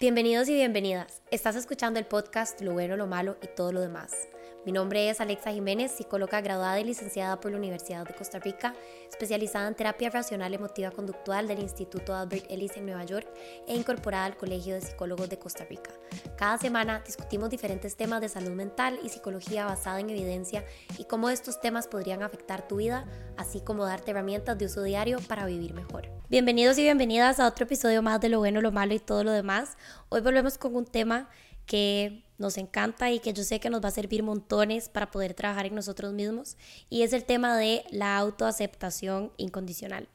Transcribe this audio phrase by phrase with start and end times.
[0.00, 1.22] Bienvenidos y bienvenidas.
[1.32, 4.28] Estás escuchando el podcast Lo bueno, lo malo y todo lo demás.
[4.66, 8.74] Mi nombre es Alexa Jiménez, psicóloga graduada y licenciada por la Universidad de Costa Rica,
[9.08, 13.26] especializada en terapia racional emotiva conductual del Instituto Albert Ellis en Nueva York
[13.66, 15.92] e incorporada al Colegio de Psicólogos de Costa Rica.
[16.36, 20.64] Cada semana discutimos diferentes temas de salud mental y psicología basada en evidencia
[20.98, 23.06] y cómo estos temas podrían afectar tu vida,
[23.36, 26.10] así como darte herramientas de uso diario para vivir mejor.
[26.28, 29.30] Bienvenidos y bienvenidas a otro episodio más de Lo bueno, lo malo y todo lo
[29.30, 29.78] demás.
[30.10, 31.30] Hoy volvemos con un tema
[31.68, 35.34] que nos encanta y que yo sé que nos va a servir montones para poder
[35.34, 36.56] trabajar en nosotros mismos
[36.88, 40.08] y es el tema de la autoaceptación incondicional.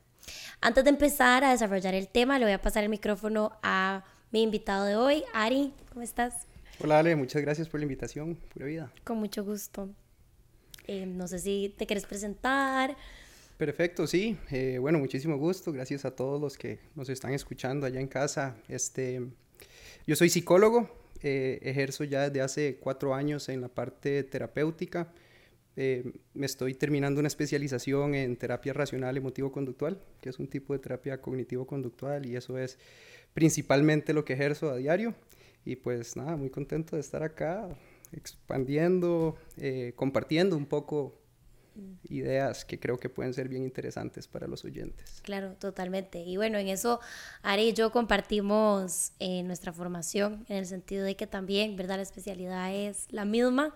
[0.60, 4.42] Antes de empezar a desarrollar el tema, le voy a pasar el micrófono a mi
[4.42, 6.48] invitado de hoy, Ari, ¿cómo estás?
[6.80, 8.92] Hola Ale, muchas gracias por la invitación, pura vida.
[9.04, 9.90] Con mucho gusto.
[10.88, 12.98] Eh, no sé si te quieres presentar.
[13.58, 14.38] Perfecto, sí.
[14.50, 15.72] Eh, bueno, muchísimo gusto.
[15.72, 18.56] Gracias a todos los que nos están escuchando allá en casa.
[18.68, 19.22] Este,
[20.08, 20.90] yo soy psicólogo,
[21.24, 25.14] eh, ejerzo ya desde hace cuatro años en la parte terapéutica.
[25.76, 30.80] Eh, me estoy terminando una especialización en terapia racional emotivo-conductual, que es un tipo de
[30.80, 32.78] terapia cognitivo-conductual y eso es
[33.34, 35.16] principalmente lo que ejerzo a diario.
[35.66, 37.70] Y pues nada, muy contento de estar acá
[38.12, 41.23] expandiendo, eh, compartiendo un poco
[42.10, 45.22] ideas que creo que pueden ser bien interesantes para los oyentes.
[45.24, 46.20] Claro, totalmente.
[46.20, 47.00] Y bueno, en eso
[47.42, 51.98] Ari y yo compartimos eh, nuestra formación en el sentido de que también, ¿verdad?
[51.98, 53.74] La especialidad es la misma.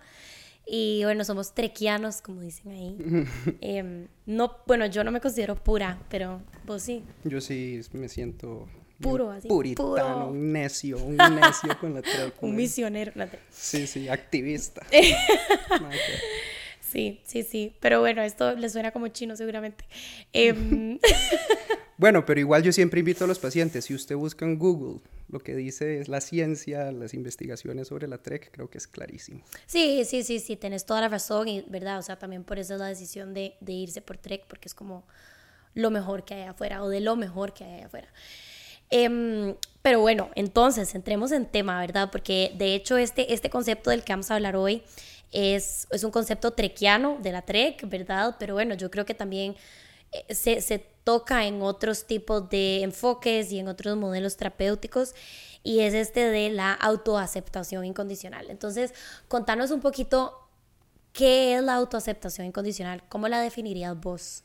[0.70, 2.96] Y bueno, somos trequianos, como dicen ahí.
[3.62, 7.02] Em, no, bueno, yo no me considero pura, pero vos sí.
[7.24, 8.68] Yo sí me siento
[9.00, 9.48] puro, así.
[9.48, 12.34] Puritano, un necio, un necio con la trek.
[12.42, 13.12] un misionero.
[13.50, 14.86] Sí, sí, activista.
[16.90, 17.74] Sí, sí, sí.
[17.80, 19.84] Pero bueno, esto le suena como chino seguramente.
[20.32, 20.98] Em,
[21.98, 25.40] bueno, pero igual yo siempre invito a los pacientes, si usted busca en Google lo
[25.40, 29.42] que dice es la ciencia, las investigaciones sobre la TREC, creo que es clarísimo.
[29.66, 32.74] Sí, sí, sí, sí, tenés toda la razón y verdad, o sea, también por eso
[32.74, 35.04] es la decisión de, de irse por TREC, porque es como
[35.74, 38.08] lo mejor que hay afuera o de lo mejor que hay afuera.
[38.88, 42.08] Em, pero bueno, entonces entremos en tema, ¿verdad?
[42.10, 44.82] Porque de hecho este, este concepto del que vamos a hablar hoy
[45.32, 48.36] es, es un concepto trequiano de la trek, ¿verdad?
[48.38, 49.56] Pero bueno, yo creo que también
[50.12, 55.14] eh, se, se toca en otros tipos de enfoques y en otros modelos terapéuticos
[55.62, 58.50] y es este de la autoaceptación incondicional.
[58.50, 58.94] Entonces,
[59.28, 60.48] contanos un poquito
[61.12, 64.44] qué es la autoaceptación incondicional, ¿cómo la definirías vos?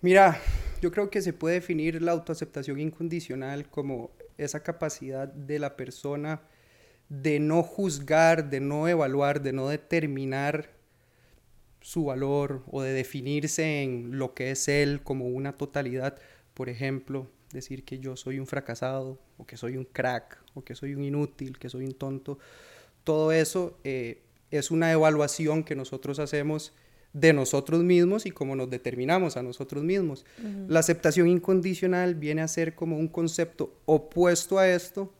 [0.00, 0.40] Mira,
[0.80, 6.40] yo creo que se puede definir la autoaceptación incondicional como esa capacidad de la persona
[7.08, 10.70] de no juzgar, de no evaluar, de no determinar
[11.80, 16.18] su valor o de definirse en lo que es él como una totalidad.
[16.54, 20.74] Por ejemplo, decir que yo soy un fracasado o que soy un crack o que
[20.74, 22.38] soy un inútil, que soy un tonto.
[23.04, 26.72] Todo eso eh, es una evaluación que nosotros hacemos
[27.12, 30.26] de nosotros mismos y cómo nos determinamos a nosotros mismos.
[30.68, 35.12] La aceptación incondicional viene a ser como un concepto opuesto a esto,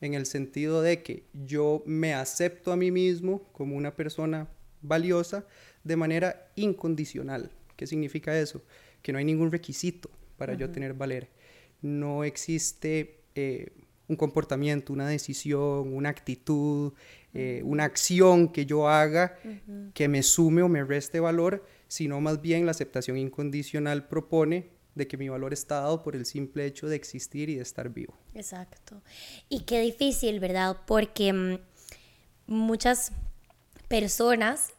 [0.00, 4.48] en el sentido de que yo me acepto a mí mismo como una persona
[4.82, 5.46] valiosa
[5.82, 7.50] de manera incondicional.
[7.76, 8.62] ¿Qué significa eso?
[9.02, 11.28] Que no hay ningún requisito para yo tener valer.
[11.82, 13.72] No existe eh,
[14.08, 16.92] un comportamiento, una decisión, una actitud,
[17.32, 19.38] eh, una acción que yo haga
[19.94, 25.08] que me sume o me reste valor, sino más bien la aceptación incondicional propone de
[25.08, 28.16] que mi valor está dado por el simple hecho de existir y de estar vivo.
[28.34, 29.02] Exacto.
[29.48, 30.76] Y qué difícil, ¿verdad?
[30.86, 31.58] Porque mm,
[32.46, 33.12] muchas
[33.88, 34.74] personas,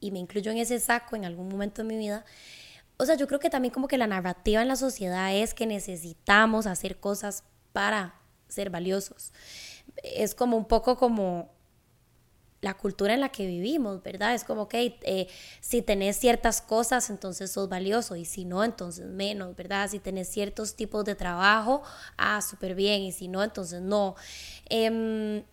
[0.00, 2.24] y me incluyo en ese saco en algún momento de mi vida,
[2.98, 5.66] o sea, yo creo que también como que la narrativa en la sociedad es que
[5.66, 8.14] necesitamos hacer cosas para
[8.48, 9.32] ser valiosos.
[10.02, 11.55] Es como un poco como
[12.60, 14.34] la cultura en la que vivimos, ¿verdad?
[14.34, 15.28] Es como, que eh,
[15.60, 19.88] si tenés ciertas cosas, entonces sos valioso, y si no, entonces menos, ¿verdad?
[19.90, 21.82] Si tenés ciertos tipos de trabajo,
[22.16, 24.16] ah, súper bien, y si no, entonces no.
[24.68, 25.44] Em,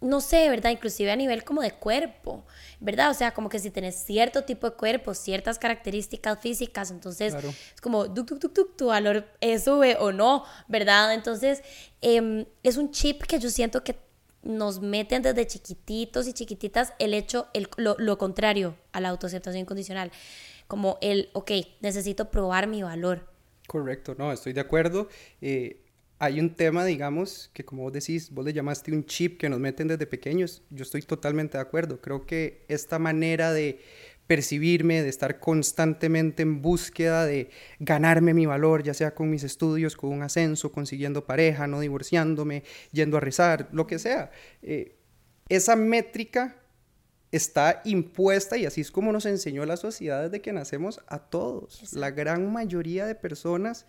[0.00, 0.70] no sé, ¿verdad?
[0.70, 2.44] Inclusive a nivel como de cuerpo,
[2.78, 3.10] ¿verdad?
[3.10, 7.80] O sea, como que si tenés cierto tipo de cuerpo, ciertas características físicas, entonces es
[7.80, 9.26] como, tu valor
[9.62, 11.14] sube o no, ¿verdad?
[11.14, 11.62] Entonces,
[12.02, 13.96] em, es un chip que yo siento que
[14.44, 20.12] nos meten desde chiquititos y chiquititas el hecho, el, lo, contrario a la autoaceptación incondicional,
[20.68, 21.50] como el, ok,
[21.80, 23.26] necesito probar mi valor.
[23.66, 25.08] Correcto, no, estoy de acuerdo.
[25.40, 25.80] Eh,
[26.18, 29.58] hay un tema, digamos, que como vos decís, vos le llamaste un chip que nos
[29.58, 30.62] meten desde pequeños.
[30.70, 32.00] Yo estoy totalmente de acuerdo.
[32.00, 33.82] Creo que esta manera de
[34.26, 39.96] percibirme, de estar constantemente en búsqueda de ganarme mi valor, ya sea con mis estudios,
[39.96, 44.30] con un ascenso, consiguiendo pareja, no divorciándome, yendo a rezar, lo que sea.
[44.62, 44.96] Eh,
[45.48, 46.56] esa métrica
[47.32, 51.92] está impuesta y así es como nos enseñó la sociedad desde que nacemos a todos.
[51.92, 53.86] La gran mayoría de personas,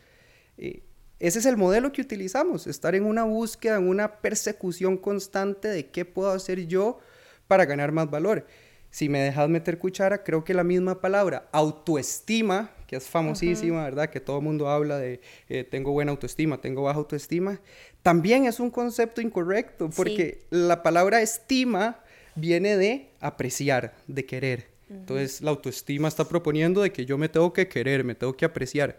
[0.58, 0.84] eh,
[1.20, 5.92] ese es el modelo que utilizamos, estar en una búsqueda, en una persecución constante de
[5.92, 7.00] qué puedo hacer yo
[7.48, 8.46] para ganar más valor.
[8.96, 14.10] Si me dejas meter cuchara, creo que la misma palabra autoestima, que es famosísima, ¿verdad?
[14.10, 15.20] Que todo el mundo habla de
[15.50, 17.60] eh, tengo buena autoestima, tengo baja autoestima,
[18.04, 22.00] también es un concepto incorrecto, porque la palabra estima
[22.36, 24.68] viene de apreciar, de querer.
[24.90, 28.46] Entonces la autoestima está proponiendo de que yo me tengo que querer, me tengo que
[28.46, 28.98] apreciar.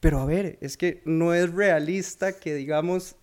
[0.00, 3.14] Pero a ver, es que no es realista que digamos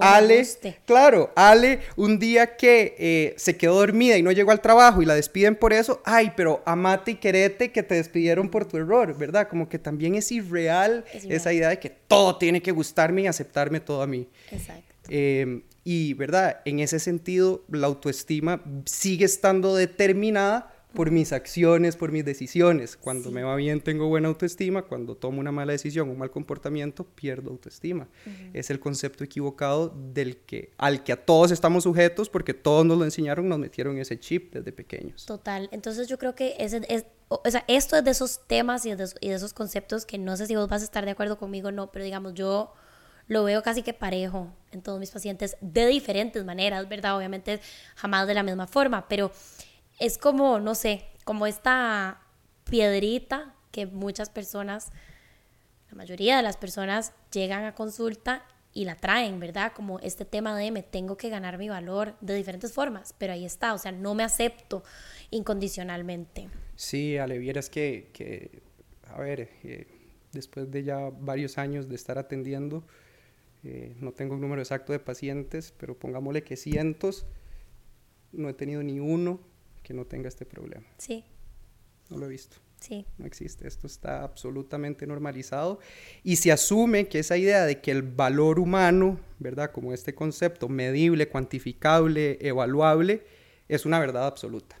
[0.00, 0.44] Ale,
[0.84, 5.06] claro, Ale, un día que eh, se quedó dormida y no llegó al trabajo y
[5.06, 9.16] la despiden por eso, ay, pero amate y querete que te despidieron por tu error,
[9.16, 9.48] ¿verdad?
[9.48, 13.80] Como que también es irreal, esa idea de que todo tiene que gustarme y aceptarme
[13.80, 14.26] todo a mí.
[14.50, 14.94] Exacto.
[15.08, 16.62] Em, y, ¿verdad?
[16.64, 22.96] En ese sentido, la autoestima sigue estando determinada por mis acciones, por mis decisiones.
[22.96, 27.04] Cuando me va bien tengo buena autoestima, cuando tomo una mala decisión, un mal comportamiento,
[27.04, 28.08] pierdo autoestima.
[28.54, 32.98] Es el concepto equivocado del que, al que a todos estamos sujetos porque todos nos
[32.98, 35.26] lo enseñaron, nos metieron ese chip desde pequeños.
[35.26, 35.68] Total.
[35.72, 39.08] Entonces yo creo que ese es, o sea, esto es de esos temas y de,
[39.20, 41.68] y de esos conceptos que no sé si vos vas a estar de acuerdo conmigo
[41.68, 42.72] o no, pero digamos, yo
[43.28, 47.16] lo veo casi que parejo en todos mis pacientes de diferentes maneras, ¿verdad?
[47.16, 47.60] Obviamente
[47.96, 49.32] jamás de la misma forma, pero
[49.98, 52.20] es como, no sé, como esta
[52.64, 54.90] piedrita que muchas personas,
[55.90, 59.72] la mayoría de las personas llegan a consulta y la traen, ¿verdad?
[59.74, 63.44] Como este tema de me tengo que ganar mi valor de diferentes formas, pero ahí
[63.44, 64.82] está, o sea, no me acepto
[65.30, 66.48] incondicionalmente.
[66.74, 68.62] Sí, Ale, vieras que, que
[69.04, 69.86] a ver, eh,
[70.32, 72.86] después de ya varios años de estar atendiendo,
[73.64, 77.24] eh, no tengo un número exacto de pacientes, pero pongámosle que cientos,
[78.32, 79.40] no he tenido ni uno
[79.86, 80.84] que no tenga este problema.
[80.98, 81.24] Sí.
[82.10, 82.56] No lo he visto.
[82.80, 83.06] Sí.
[83.18, 83.68] No existe.
[83.68, 85.78] Esto está absolutamente normalizado
[86.24, 89.70] y se asume que esa idea de que el valor humano, ¿verdad?
[89.70, 93.22] Como este concepto medible, cuantificable, evaluable,
[93.68, 94.76] es una verdad absoluta,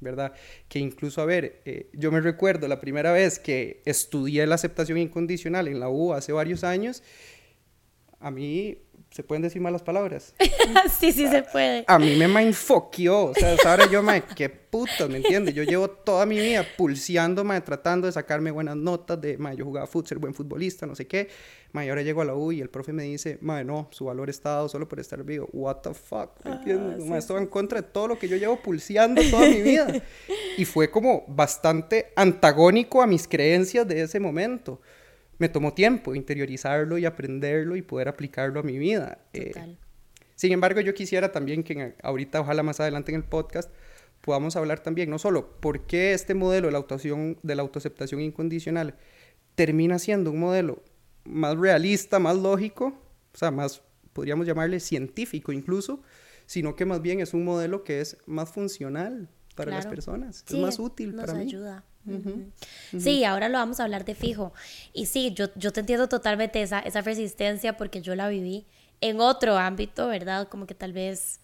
[0.00, 0.34] ¿verdad?
[0.68, 4.98] Que incluso, a ver, eh, yo me recuerdo la primera vez que estudié la aceptación
[4.98, 7.02] incondicional en la U hace varios años
[8.20, 8.78] a mí
[9.16, 10.34] se pueden decir malas palabras.
[11.00, 11.84] sí, sí se puede.
[11.88, 13.24] A mí me mindfuckió.
[13.30, 15.54] O sea, ahora yo, me, qué puto, ¿me entiendes?
[15.54, 19.86] Yo llevo toda mi vida pulseando, tratando de sacarme buenas notas de, ma, yo jugaba
[19.86, 21.30] fútbol, ser buen futbolista, no sé qué.
[21.72, 24.04] Ma, y ahora llego a la U y el profe me dice, ma, no, su
[24.04, 25.48] valor está dado solo por estar vivo.
[25.54, 27.10] What the fuck, ¿me entiendes?
[27.10, 29.86] esto va en contra de todo lo que yo llevo pulseando toda mi vida.
[30.58, 34.80] Y fue como bastante antagónico a mis creencias de ese momento
[35.38, 39.18] me tomó tiempo interiorizarlo y aprenderlo y poder aplicarlo a mi vida.
[39.32, 39.52] Eh,
[40.34, 43.70] sin embargo, yo quisiera también que ahorita, ojalá más adelante en el podcast,
[44.20, 48.20] podamos hablar también, no solo por qué este modelo de la, autoaceptación, de la autoaceptación
[48.20, 48.94] incondicional
[49.54, 50.82] termina siendo un modelo
[51.24, 52.86] más realista, más lógico,
[53.32, 53.82] o sea, más,
[54.12, 56.02] podríamos llamarle científico incluso,
[56.46, 60.58] sino que más bien es un modelo que es más funcional para las personas, es
[60.58, 61.50] más útil para mí.
[62.98, 64.52] Sí, ahora lo vamos a hablar de fijo.
[64.92, 68.66] Y sí, yo, yo te entiendo totalmente esa, esa resistencia porque yo la viví
[69.00, 70.48] en otro ámbito, ¿verdad?
[70.48, 71.40] Como que tal vez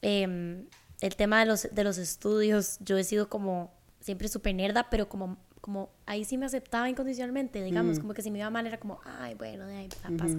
[0.00, 0.66] em,
[1.00, 5.08] el tema de los, de los estudios, yo he sido como siempre súper nerda, pero
[5.08, 8.78] como, como ahí sí me aceptaba incondicionalmente, digamos, como que si me iba mal era
[8.78, 10.38] como, ay, bueno, de ahí pasa.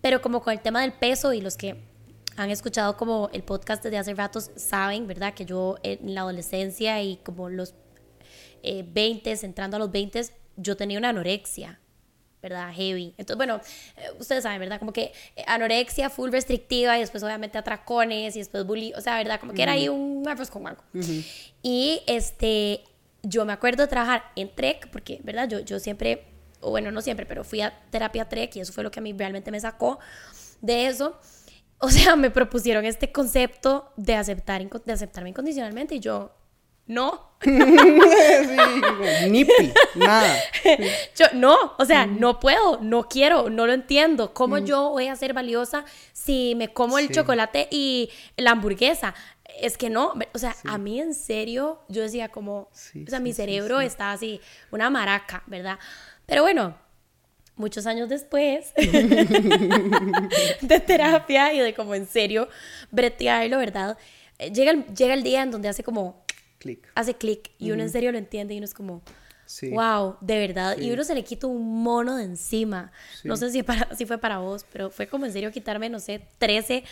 [0.00, 1.82] Pero como con el tema del peso y los que
[2.36, 5.34] han escuchado como el podcast desde hace ratos saben, ¿verdad?
[5.34, 7.74] Que yo en la adolescencia y como los
[8.86, 10.22] 20, eh, entrando a los 20,
[10.56, 11.80] yo tenía una anorexia,
[12.42, 12.72] ¿verdad?
[12.72, 13.14] Heavy.
[13.18, 13.60] Entonces, bueno,
[13.96, 14.78] eh, ustedes saben, ¿verdad?
[14.78, 19.16] Como que eh, anorexia full restrictiva y después obviamente atracones y después bullying, o sea,
[19.16, 19.40] ¿verdad?
[19.40, 20.82] Como que era ahí un arroz con mango.
[21.62, 22.84] Y este,
[23.22, 25.48] yo me acuerdo de trabajar en TREC, porque, ¿verdad?
[25.48, 26.24] Yo, yo siempre,
[26.60, 29.02] o bueno, no siempre, pero fui a terapia TREC y eso fue lo que a
[29.02, 29.98] mí realmente me sacó
[30.60, 31.18] de eso.
[31.78, 36.32] O sea, me propusieron este concepto de aceptar, de aceptarme incondicionalmente y yo,
[36.86, 37.26] no.
[39.28, 40.36] nipi, nada.
[41.14, 44.32] Yo, no, o sea, no puedo, no quiero, no lo entiendo.
[44.32, 49.14] ¿Cómo yo voy a ser valiosa si me como el chocolate y la hamburguesa?
[49.60, 52.70] Es que no, o sea, a mí en serio, yo decía como, o
[53.08, 54.40] sea, mi cerebro está así,
[54.70, 55.78] una maraca, ¿verdad?
[56.26, 56.76] Pero bueno,
[57.56, 58.72] muchos años después
[60.60, 62.48] de terapia y de como en serio
[62.90, 63.96] bretearlo, ¿verdad?
[64.38, 66.25] Llega el, llega el día en donde hace como
[66.58, 66.90] clic.
[66.94, 69.02] Hace clic y uno en serio lo entiende y uno es como,
[69.72, 70.78] wow, de verdad.
[70.78, 72.92] Y uno se le quita un mono de encima.
[73.24, 76.00] No sé si, para, si fue para vos, pero fue como en serio quitarme, no
[76.00, 76.84] sé, 13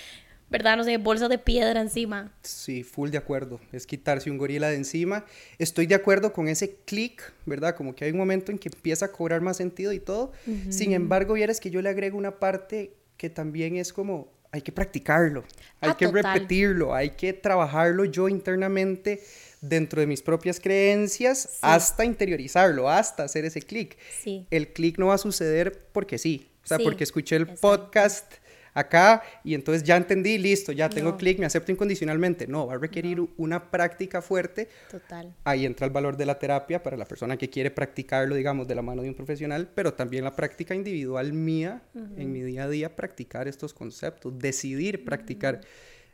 [0.50, 0.76] ¿verdad?
[0.76, 2.32] No sé, bolsas de piedra encima.
[2.42, 3.60] Sí, full de acuerdo.
[3.72, 5.24] Es quitarse un gorila de encima.
[5.58, 7.74] Estoy de acuerdo con ese clic, ¿verdad?
[7.74, 10.32] Como que hay un momento en que empieza a cobrar más sentido y todo.
[10.68, 14.70] Sin embargo, vieras que yo le agrego una parte que también es como, hay que
[14.70, 15.44] practicarlo,
[15.80, 19.22] hay ah, que repetirlo, hay que trabajarlo yo internamente
[19.68, 23.96] dentro de mis propias creencias hasta interiorizarlo, hasta hacer ese clic.
[24.22, 24.46] Sí.
[24.50, 28.34] El clic no va a suceder porque sí, o sea, porque escuché el podcast
[28.74, 32.46] acá y entonces ya entendí, listo, ya tengo clic, me acepto incondicionalmente.
[32.46, 34.68] No, va a requerir una práctica fuerte.
[34.90, 35.32] Total.
[35.44, 38.74] Ahí entra el valor de la terapia para la persona que quiere practicarlo, digamos, de
[38.74, 41.82] la mano de un profesional, pero también la práctica individual mía
[42.16, 45.60] en mi día a día, practicar estos conceptos, decidir practicar.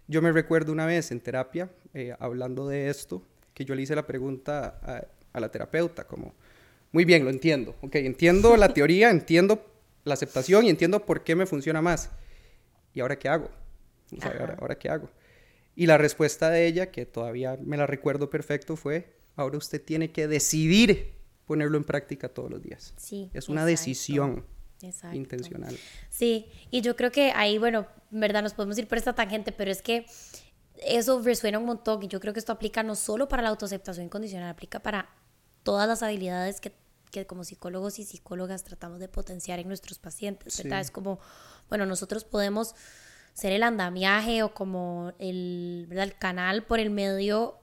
[0.06, 3.22] Yo me recuerdo una vez en terapia, eh, hablando de esto,
[3.54, 5.02] que yo le hice la pregunta a,
[5.32, 6.34] a la terapeuta, como,
[6.92, 9.66] muy bien, lo entiendo, ok, entiendo la teoría, entiendo
[10.04, 12.10] la aceptación y entiendo por qué me funciona más.
[12.94, 13.50] ¿y ahora qué hago?
[14.16, 15.08] O sea, ¿ahora, ¿ahora, qué hago?
[15.76, 20.10] Y la respuesta de ella, que todavía me la recuerdo perfecto, fue, ahora usted tiene
[20.10, 21.14] que decidir
[21.46, 22.94] ponerlo en práctica todos los días.
[22.96, 23.30] Sí.
[23.32, 24.44] Es una decisión
[25.12, 25.76] intencional.
[26.08, 29.70] Sí, y yo creo que ahí, bueno, verdad, nos podemos ir por esta tangente, pero
[29.70, 30.06] es que
[30.82, 34.06] eso resuena un montón y yo creo que esto aplica no solo para la autoaceptación
[34.06, 35.08] incondicional, aplica para
[35.62, 36.72] todas las habilidades que,
[37.10, 40.80] que como psicólogos y psicólogas tratamos de potenciar en nuestros pacientes, ¿verdad?
[40.80, 41.18] Es como
[41.68, 42.74] bueno, nosotros podemos
[43.32, 47.56] ser el andamiaje o como el, el canal por el medio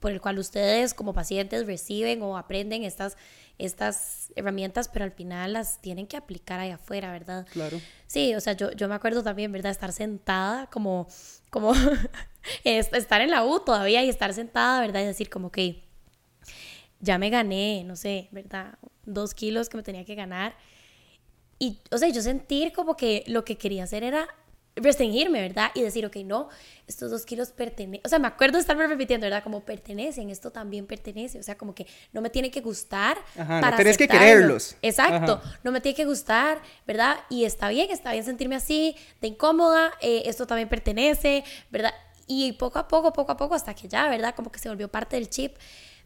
[0.00, 3.16] por el cual ustedes como pacientes reciben o aprenden estas,
[3.64, 7.46] estas herramientas, pero al final las tienen que aplicar ahí afuera, ¿verdad?
[7.52, 7.80] Claro.
[8.06, 9.72] Sí, o sea, yo, yo me acuerdo también, ¿verdad?
[9.72, 11.06] Estar sentada como,
[11.50, 11.72] como
[12.64, 15.02] estar en la U todavía y estar sentada, ¿verdad?
[15.02, 15.82] Y decir como que
[17.00, 18.78] ya me gané, no sé, ¿verdad?
[19.04, 20.54] Dos kilos que me tenía que ganar
[21.62, 24.26] y, o sea, yo sentir como que lo que quería hacer era
[24.76, 25.70] restringirme, ¿verdad?
[25.74, 26.48] Y decir, ok, no,
[26.86, 29.42] estos dos kilos pertenecen, o sea, me acuerdo de estarme repitiendo, ¿verdad?
[29.42, 33.18] Como pertenecen, esto también pertenece, o sea, como que no me tiene que gustar.
[33.36, 34.76] Ajá, para no tenés que quererlos.
[34.82, 37.18] Exacto, no me tiene que gustar, ¿verdad?
[37.28, 41.92] Y está bien, está bien sentirme así, de incómoda, eh, esto también pertenece, ¿verdad?
[42.26, 44.34] Y poco a poco, poco a poco, hasta que ya, ¿verdad?
[44.34, 45.56] Como que se volvió parte del chip.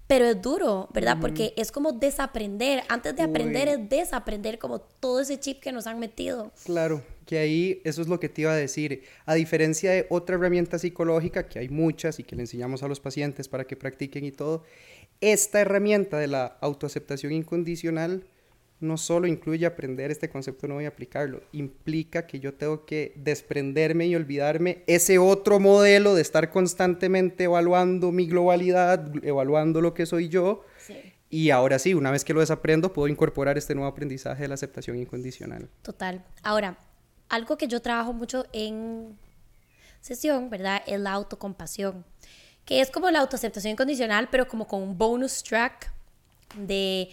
[0.09, 1.19] Pero es duro, ¿verdad?
[1.21, 2.85] Porque es como desaprender.
[2.89, 6.53] Antes de aprender es desaprender como todo ese chip que nos han metido.
[6.65, 9.03] Claro, que ahí eso es lo que te iba a decir.
[9.27, 13.01] A diferencia de otra herramienta psicológica, que hay muchas y que le enseñamos a los
[13.01, 14.63] pacientes para que practiquen y todo,
[15.21, 18.25] esta herramienta de la autoaceptación incondicional
[18.81, 24.07] no solo incluye aprender este concepto nuevo y aplicarlo, implica que yo tengo que desprenderme
[24.07, 30.29] y olvidarme ese otro modelo de estar constantemente evaluando mi globalidad, evaluando lo que soy
[30.29, 30.65] yo.
[31.29, 34.55] Y ahora sí, una vez que lo desaprendo, puedo incorporar este nuevo aprendizaje de la
[34.55, 35.69] aceptación incondicional.
[35.83, 36.25] Total.
[36.43, 36.79] Ahora,
[37.29, 39.19] algo que yo trabajo mucho en
[40.01, 40.83] sesión, ¿verdad?
[40.87, 42.05] Es la autocompasión,
[42.65, 45.93] que es como la autoaceptación incondicional, pero como con un bonus track
[46.57, 47.11] de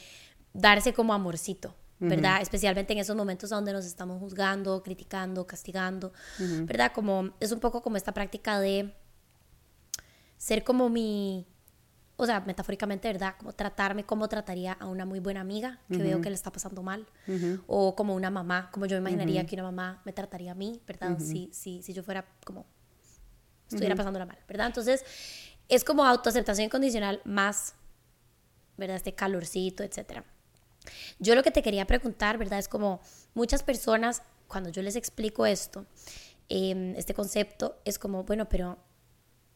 [0.53, 2.41] darse como amorcito, ¿verdad?
[2.41, 6.91] Especialmente en esos momentos donde nos estamos juzgando, criticando, castigando, ¿verdad?
[6.93, 8.93] Como es un poco como esta práctica de
[10.37, 11.47] ser como mi,
[12.15, 13.35] o sea, metafóricamente, ¿verdad?
[13.37, 16.83] Como tratarme como trataría a una muy buena amiga que veo que le está pasando
[16.83, 17.07] mal,
[17.67, 21.17] o como una mamá, como yo imaginaría que una mamá me trataría a mí, ¿verdad?
[21.19, 22.65] Si, si, si yo fuera como,
[23.67, 24.67] estuviera pasándola mal, ¿verdad?
[24.67, 25.03] Entonces,
[25.69, 27.75] es como autoaceptación incondicional más,
[28.77, 28.97] ¿verdad?
[28.97, 30.23] Este calorcito, etcétera.
[31.19, 32.59] Yo lo que te quería preguntar, ¿verdad?
[32.59, 33.01] Es como
[33.33, 35.85] muchas personas, cuando yo les explico esto,
[36.49, 38.77] em, este concepto, es como, bueno, pero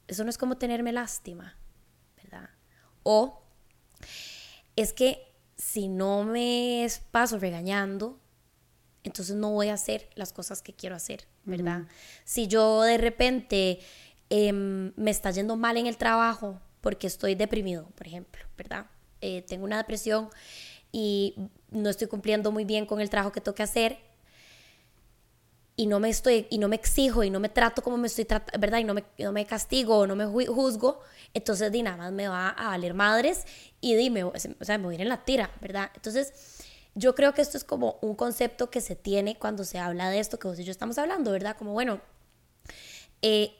[0.07, 1.57] eso no es como tenerme lástima.
[3.09, 3.39] O
[4.75, 8.19] es que si no me paso regañando,
[9.05, 11.83] entonces no voy a hacer las cosas que quiero hacer, ¿verdad?
[12.25, 13.79] Si yo de repente
[14.29, 18.87] em, me está yendo mal en el trabajo porque estoy deprimido, por ejemplo, ¿verdad?
[19.21, 20.27] Eh, tengo una depresión
[20.91, 21.33] y
[21.71, 23.99] no estoy cumpliendo muy bien con el trabajo que tengo que hacer
[25.77, 28.25] y no me estoy y no me exijo y no me trato como me estoy
[28.25, 28.79] tratando, ¿verdad?
[28.79, 30.99] Y no me, no me castigo no me juzgo,
[31.33, 33.45] entonces di nada más me va a valer madres
[33.79, 35.91] y dime, o sea, me voy a ir en la tira, ¿verdad?
[35.93, 36.33] Entonces,
[36.95, 40.19] yo creo que esto es como un concepto que se tiene cuando se habla de
[40.19, 41.55] esto que vos y yo estamos hablando, ¿verdad?
[41.55, 42.01] Como, bueno,
[43.21, 43.53] eh,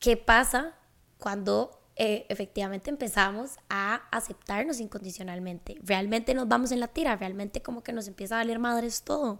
[0.00, 0.74] ¿qué pasa
[1.18, 5.78] cuando eh, efectivamente empezamos a aceptarnos incondicionalmente.
[5.84, 9.38] Realmente nos vamos en la tira, realmente como que nos empieza a valer madres todo.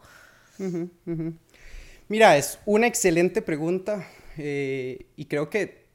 [2.08, 4.06] Mira, es una excelente pregunta
[4.36, 5.86] eh, y creo que,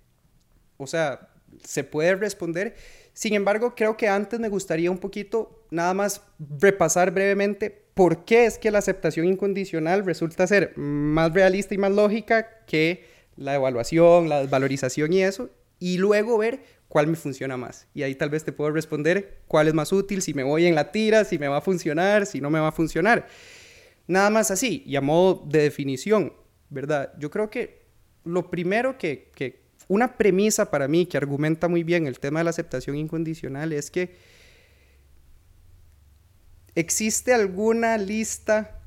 [0.77, 1.29] o sea,
[1.63, 2.75] se puede responder.
[3.13, 6.21] Sin embargo, creo que antes me gustaría un poquito nada más
[6.59, 11.91] repasar brevemente por qué es que la aceptación incondicional resulta ser más realista y más
[11.91, 13.03] lógica que
[13.35, 15.49] la evaluación, la valorización y eso,
[15.79, 17.87] y luego ver cuál me funciona más.
[17.93, 20.75] Y ahí tal vez te puedo responder cuál es más útil, si me voy en
[20.75, 23.27] la tira, si me va a funcionar, si no me va a funcionar.
[24.09, 26.33] Nada más así, y a modo de definición,
[26.71, 27.13] ¿verdad?
[27.19, 27.85] Yo creo que
[28.23, 32.45] lo primero que, que una premisa para mí que argumenta muy bien el tema de
[32.45, 34.15] la aceptación incondicional es que
[36.73, 38.81] existe alguna lista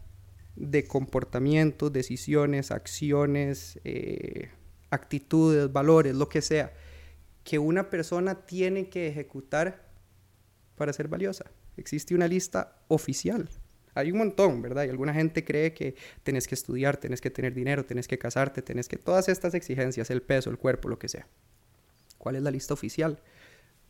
[0.57, 4.51] de comportamientos, decisiones, acciones, eh,
[4.91, 6.73] actitudes, valores, lo que sea,
[7.45, 9.89] que una persona tiene que ejecutar
[10.75, 11.45] para ser valiosa.
[11.77, 13.49] Existe una lista oficial.
[13.95, 14.85] Hay un montón, ¿verdad?
[14.85, 18.63] Y alguna gente cree que tenés que estudiar, tenés que tener dinero, tenés que casarte,
[18.63, 18.97] tenés que...
[18.97, 21.27] Todas estas exigencias, el peso, el cuerpo, lo que sea.
[22.19, 23.21] ¿Cuál es la lista oficial?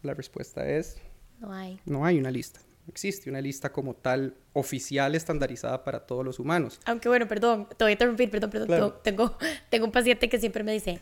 [0.02, 0.96] La respuesta es...
[1.38, 1.80] No hay.
[1.84, 2.60] No hay una lista.
[2.88, 6.80] Existe una lista como tal oficial estandarizada para todos los humanos.
[6.84, 8.66] Aunque bueno, perdón, te voy a interrumpir, perdón, perdón.
[8.66, 8.92] Claro.
[9.04, 9.38] Tengo,
[9.70, 11.00] tengo un paciente que siempre me dice,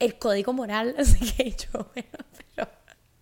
[0.00, 2.18] el código moral, así que yo, bueno,
[2.56, 2.68] pero...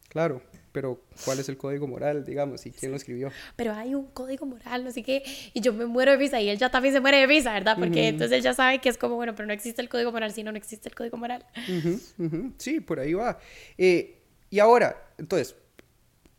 [0.08, 0.42] Claro,
[0.78, 2.64] pero ¿cuál es el código moral, digamos?
[2.64, 3.32] ¿Y quién lo escribió?
[3.56, 6.48] pero hay un código moral, no sé qué, y yo me muero de risa y
[6.48, 7.76] él ya también se muere de risa, ¿verdad?
[7.76, 10.32] Porque entonces él ya sabe que es como, bueno, pero no existe el código moral
[10.32, 11.44] si no, no existe el código moral.
[11.66, 12.52] Ujú, ujú.
[12.58, 13.40] Sí, por ahí va.
[13.76, 15.56] Eh, y ahora, entonces,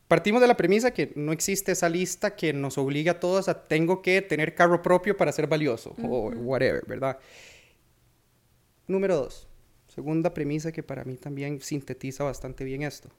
[0.08, 3.68] partimos de la premisa que no existe esa lista que nos obliga a todos a
[3.68, 7.18] tengo que tener carro propio para ser valioso o whatever, ¿verdad?
[8.86, 9.48] Número dos,
[9.86, 13.10] segunda premisa que para mí también sintetiza bastante bien esto.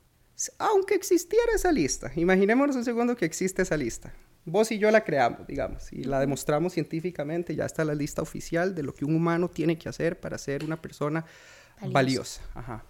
[0.57, 4.13] Aunque existiera esa lista, imaginémonos un segundo que existe esa lista.
[4.43, 8.73] Vos y yo la creamos, digamos, y la demostramos científicamente, ya está la lista oficial
[8.73, 11.25] de lo que un humano tiene que hacer para ser una persona
[11.79, 11.93] Valiosa.
[11.93, 12.41] valiosa.
[12.55, 12.85] Ajá.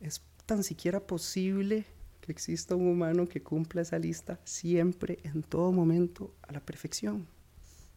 [0.00, 1.84] ¿Es tan siquiera posible
[2.22, 7.26] que exista un humano que cumpla esa lista siempre, en todo momento, a la perfección?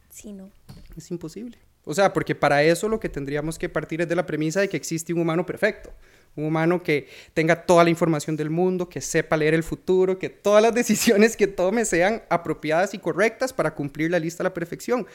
[0.10, 0.50] Sí, no.
[0.98, 1.58] Es imposible.
[1.86, 4.68] O sea, porque para eso lo que tendríamos que partir es de la premisa de
[4.68, 5.94] que existe un humano perfecto.
[6.36, 10.30] Un humano que tenga toda la información del mundo, que sepa leer el futuro, que
[10.30, 14.54] todas las decisiones que tome sean apropiadas y correctas para cumplir la lista a la
[14.54, 15.08] perfección.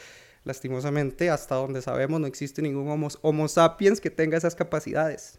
[0.44, 5.38] Lastimosamente, hasta donde sabemos, no existe ningún homo, homo sapiens que tenga esas capacidades.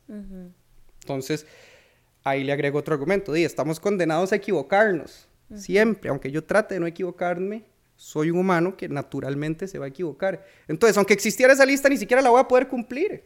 [1.02, 1.48] Entonces,
[2.24, 3.34] ahí le agrego otro argumento.
[3.34, 5.28] Di, estamos condenados a equivocarnos.
[5.56, 7.66] Siempre, aunque yo trate de no equivocarme,
[8.02, 10.44] soy un humano que naturalmente se va a equivocar.
[10.68, 13.24] Entonces, aunque existiera esa lista, ni siquiera la voy a poder cumplir.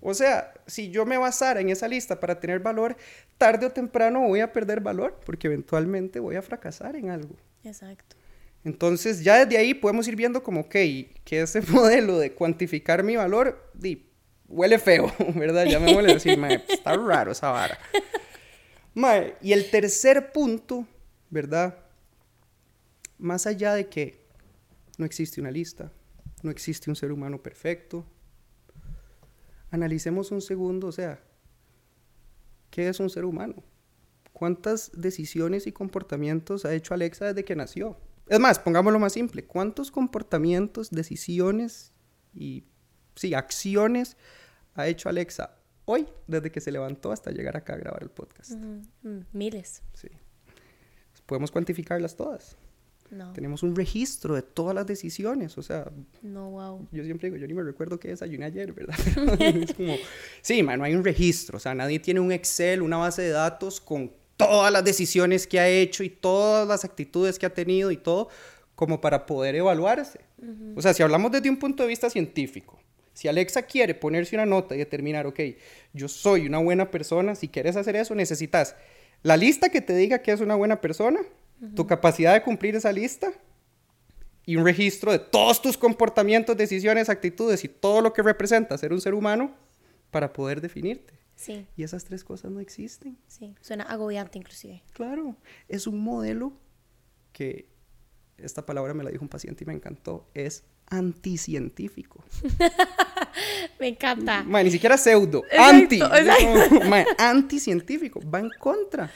[0.00, 2.96] O sea, si yo me basara en esa lista para tener valor,
[3.36, 7.36] tarde o temprano voy a perder valor, porque eventualmente voy a fracasar en algo.
[7.64, 8.16] Exacto.
[8.64, 13.16] Entonces, ya desde ahí podemos ir viendo como, ok, que ese modelo de cuantificar mi
[13.16, 14.10] valor, di,
[14.48, 15.66] huele feo, ¿verdad?
[15.66, 17.78] Ya me huele a decir, mae, está raro esa vara.
[18.94, 20.86] Mae, y el tercer punto,
[21.28, 21.83] ¿verdad?
[23.18, 24.26] Más allá de que
[24.98, 25.92] no existe una lista,
[26.42, 28.04] no existe un ser humano perfecto,
[29.70, 31.20] analicemos un segundo, o sea,
[32.70, 33.62] ¿qué es un ser humano?
[34.32, 37.96] ¿Cuántas decisiones y comportamientos ha hecho Alexa desde que nació?
[38.28, 41.92] Es más, pongámoslo más simple, ¿cuántos comportamientos, decisiones
[42.34, 42.64] y,
[43.14, 44.16] sí, acciones
[44.74, 48.52] ha hecho Alexa hoy desde que se levantó hasta llegar acá a grabar el podcast?
[48.52, 49.82] Mm, Miles.
[49.92, 50.08] Sí.
[51.26, 52.56] Podemos cuantificarlas todas.
[53.14, 53.32] No.
[53.32, 55.90] Tenemos un registro de todas las decisiones, o sea,
[56.22, 56.88] No, wow.
[56.90, 58.96] yo siempre digo, yo ni me recuerdo qué desayuné ayer, ¿verdad?
[59.40, 59.94] es como,
[60.42, 63.30] sí, man, no hay un registro, o sea, nadie tiene un Excel, una base de
[63.30, 67.92] datos con todas las decisiones que ha hecho y todas las actitudes que ha tenido
[67.92, 68.28] y todo,
[68.74, 70.20] como para poder evaluarse.
[70.74, 72.78] O sea, si hablamos desde un punto de vista científico,
[73.14, 75.40] si Alexa quiere ponerse una nota y determinar, ok,
[75.92, 78.74] yo soy una buena persona, si quieres hacer eso, necesitas
[79.22, 81.20] la lista que te diga que es una buena persona,
[81.74, 83.32] tu capacidad de cumplir esa lista
[84.46, 88.92] y un registro de todos tus comportamientos, decisiones, actitudes y todo lo que representa ser
[88.92, 89.54] un ser humano
[90.10, 91.14] para poder definirte.
[91.36, 93.18] Sí, Y esas tres cosas no existen.
[93.26, 93.54] sí.
[93.60, 94.82] Suena agobiante inclusive.
[94.92, 95.36] Claro,
[95.68, 96.52] es un modelo
[97.32, 97.68] que,
[98.38, 102.22] esta palabra me la dijo un paciente y me encantó, es anticientífico.
[103.80, 104.44] Me encanta.
[104.44, 105.96] Ma, ni siquiera pseudo, Exacto, anti.
[106.00, 106.88] exacto.
[106.88, 109.10] Ma, anticientífico, va en contra.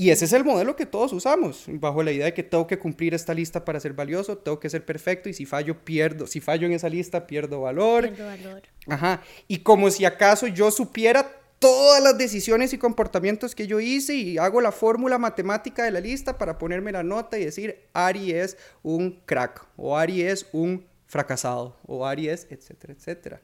[0.00, 2.78] Y ese es el modelo que todos usamos, bajo la idea de que tengo que
[2.78, 6.26] cumplir esta lista para ser valioso, tengo que ser perfecto y si fallo, pierdo.
[6.26, 8.04] Si fallo en esa lista, pierdo valor.
[8.04, 8.62] Pierdo valor.
[8.88, 9.22] Ajá.
[9.46, 14.38] Y como si acaso yo supiera todas las decisiones y comportamientos que yo hice y
[14.38, 18.56] hago la fórmula matemática de la lista para ponerme la nota y decir, Ari es
[18.82, 23.42] un crack, o Ari es un fracasado, o Ari es, etcétera, etcétera.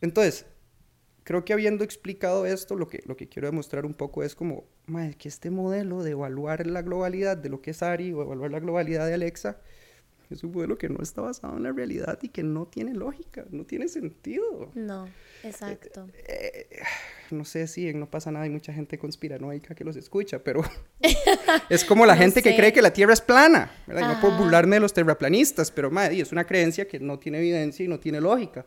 [0.00, 0.44] Entonces,
[1.22, 4.64] creo que habiendo explicado esto, lo que, lo que quiero demostrar un poco es como,
[4.88, 8.50] madre, que este modelo de evaluar la globalidad de lo que es Ari o evaluar
[8.50, 9.58] la globalidad de Alexa
[10.30, 13.46] es un modelo que no está basado en la realidad y que no tiene lógica,
[13.50, 14.70] no tiene sentido.
[14.74, 15.08] No,
[15.42, 16.06] exacto.
[16.14, 16.80] Eh, eh,
[17.30, 20.62] no sé si no pasa nada, hay mucha gente conspiranoica que los escucha, pero
[21.70, 24.10] es como la gente que cree que la Tierra es plana, ¿verdad?
[24.10, 27.38] Y no puedo burlarme de los terraplanistas, pero madre, es una creencia que no tiene
[27.38, 28.66] evidencia y no tiene lógica.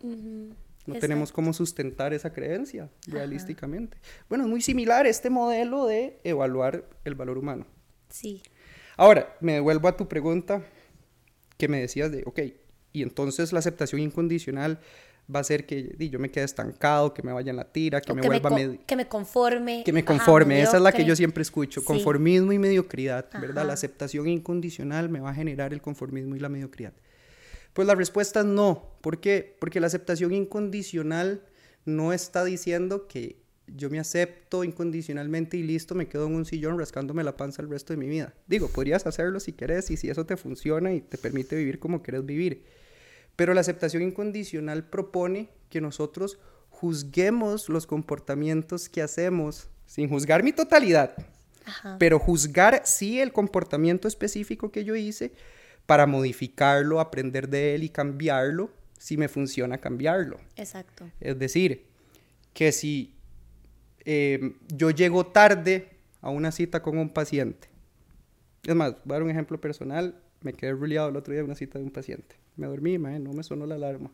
[0.85, 3.97] No tenemos cómo sustentar esa creencia realísticamente.
[4.29, 7.65] Bueno, es muy similar este modelo de evaluar el valor humano.
[8.09, 8.41] Sí.
[8.97, 10.63] Ahora, me devuelvo a tu pregunta
[11.57, 12.39] que me decías de, ok,
[12.93, 14.79] y entonces la aceptación incondicional
[15.33, 18.13] va a ser que yo me quede estancado, que me vaya en la tira, que
[18.13, 18.49] me vuelva...
[18.85, 19.83] que me conforme.
[19.83, 23.65] Que me conforme, esa es la que yo siempre escucho, conformismo y mediocridad, ¿verdad?
[23.65, 26.93] La aceptación incondicional me va a generar el conformismo y la mediocridad.
[27.73, 28.95] Pues la respuesta es no.
[29.01, 29.55] ¿Por qué?
[29.59, 31.43] Porque la aceptación incondicional
[31.85, 36.77] no está diciendo que yo me acepto incondicionalmente y listo, me quedo en un sillón
[36.77, 38.33] rascándome la panza el resto de mi vida.
[38.47, 42.03] Digo, podrías hacerlo si querés y si eso te funciona y te permite vivir como
[42.03, 42.65] querés vivir.
[43.35, 46.37] Pero la aceptación incondicional propone que nosotros
[46.69, 51.15] juzguemos los comportamientos que hacemos sin juzgar mi totalidad,
[51.99, 55.31] pero juzgar sí el comportamiento específico que yo hice
[55.91, 60.39] para modificarlo, aprender de él y cambiarlo si me funciona cambiarlo.
[60.55, 61.09] Exacto.
[61.19, 61.83] Es decir,
[62.53, 63.13] que si
[64.05, 65.89] Em, yo llego tarde
[66.21, 67.69] a una cita con un paciente.
[68.63, 70.15] Es más, voy a dar un ejemplo personal.
[70.41, 72.35] Me quedé ruleado el otro día en una cita de un paciente.
[72.55, 74.09] Me dormí, no me sonó la alarma.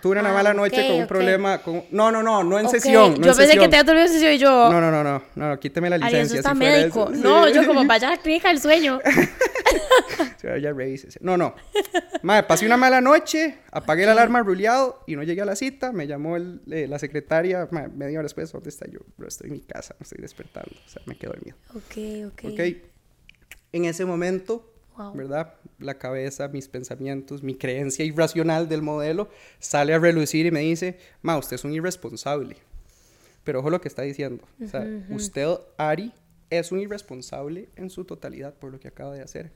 [0.00, 1.58] Tuve una ah, mala noche con un problema.
[1.58, 1.84] Con...
[1.90, 3.16] No, no, no, no en sesión.
[3.16, 4.72] yo pensé que te había dormido en sesión y yo.
[4.72, 6.18] No, no, no, no, no, quíteme la licencia.
[6.18, 7.10] Ay, eso está médico.
[7.12, 9.00] No, yo como vaya a la clínica del sueño.
[10.42, 10.74] ya
[11.20, 11.54] No, no.
[12.22, 15.92] Madre, pasé una mala noche, apagué la alarma ruleado y no llegué a la cita.
[15.92, 18.50] Me llamó el, eh, la secretaria media hora después.
[18.52, 19.00] ¿Dónde está yo?
[19.16, 20.70] Pero estoy en mi casa, me estoy despertando.
[20.86, 21.56] O sea, me quedo dormido.
[21.70, 22.52] Ok, ok.
[22.52, 22.60] Ok.
[23.72, 24.70] En ese momento
[25.14, 25.54] ¿verdad?
[25.78, 30.98] La cabeza, mis pensamientos, mi creencia irracional del modelo sale a relucir y me dice,
[31.22, 32.56] ma, usted es un irresponsable.
[33.44, 34.44] Pero ojo lo que está diciendo.
[34.62, 35.48] O sea, usted,
[35.78, 36.12] Ari,
[36.50, 39.52] es un irresponsable en su totalidad por lo que acaba de hacer.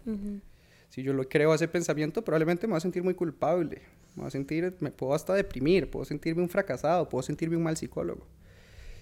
[0.94, 3.82] Si yo lo creo ese pensamiento, probablemente me voy a sentir muy culpable.
[4.14, 7.64] Me voy a sentir, me puedo hasta deprimir, puedo sentirme un fracasado, puedo sentirme un
[7.64, 8.24] mal psicólogo.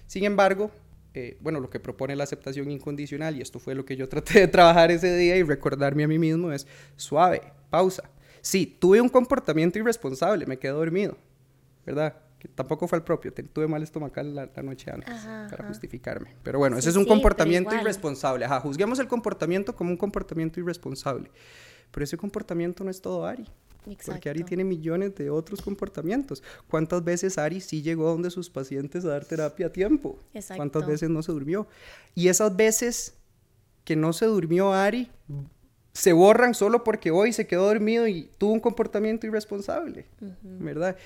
[0.07, 0.71] Sin embargo,
[1.13, 4.39] eh, bueno, lo que propone la aceptación incondicional, y esto fue lo que yo traté
[4.39, 8.09] de trabajar ese día y recordarme a mí mismo, es suave, pausa.
[8.41, 11.15] Sí, tuve un comportamiento irresponsable, me quedé dormido,
[11.85, 12.15] ¿verdad?
[12.39, 15.13] Que tampoco fue el propio, tuve mal estomacal la, noche antes
[15.51, 16.33] para justificarme.
[16.41, 18.45] Pero bueno, ese es un comportamiento irresponsable.
[18.45, 21.29] Ajá, juzguemos el comportamiento como un comportamiento irresponsable.
[21.93, 23.45] Pero ese comportamiento no es todo Ari.
[24.05, 26.41] Porque Ari tiene millones de otros comportamientos.
[26.67, 30.17] ¿Cuántas veces Ari sí llegó a donde sus pacientes a dar terapia a tiempo?
[30.33, 30.57] Exacto.
[30.57, 31.67] ¿Cuántas veces no se durmió?
[32.15, 33.13] Y esas veces
[33.83, 35.09] que no se durmió Ari
[35.93, 40.07] se borran solo porque hoy se quedó dormido y tuvo un comportamiento irresponsable,
[40.41, 40.97] ¿verdad?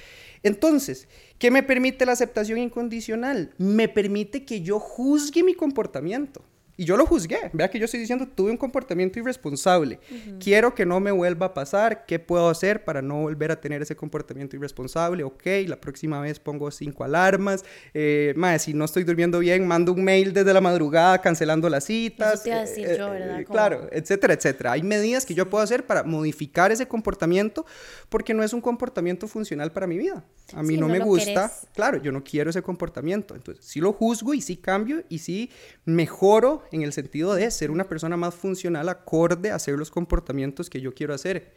[0.43, 3.53] Entonces, ¿qué me permite la aceptación incondicional?
[3.57, 6.41] Me permite que yo juzgue mi comportamiento.
[6.77, 7.49] Y yo lo juzgué.
[7.53, 9.99] Vea que yo estoy diciendo, tuve un comportamiento irresponsable.
[10.39, 12.05] Quiero que no me vuelva a pasar.
[12.05, 15.23] ¿Qué puedo hacer para no volver a tener ese comportamiento irresponsable?
[15.23, 17.65] Ok, la próxima vez pongo cinco alarmas.
[17.95, 22.35] Eh, si no estoy durmiendo bien, mando un mail desde la madrugada cancelando las citas.
[22.35, 23.41] Eso te decir yo, ¿verdad?
[23.41, 24.73] Eh, claro, etcétera, etcétera.
[24.73, 27.65] Hay medidas que yo puedo hacer para modificar ese comportamiento
[28.09, 30.23] porque no es un comportamiento funcional para mi vida.
[30.53, 31.51] A mí no, me gusta.
[31.73, 33.35] Claro, yo no quiero ese comportamiento.
[33.35, 35.49] Entonces, sí lo juzgo y sí cambio y sí
[35.85, 40.69] mejoro en el sentido de ser una persona más funcional acorde a hacer los comportamientos
[40.69, 41.55] que yo quiero hacer.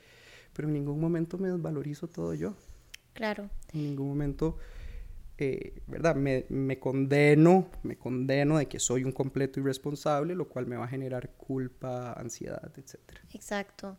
[0.53, 2.55] Pero en ningún momento me desvalorizo todo yo.
[3.12, 3.51] Claro.
[3.73, 4.59] En ningún momento,
[5.38, 6.16] eh, ¿verdad?
[6.16, 10.85] Me, me, condeno, me condeno de que soy un completo irresponsable, lo cual me va
[10.85, 12.99] a generar culpa, ansiedad, etc.
[13.33, 13.99] Exacto.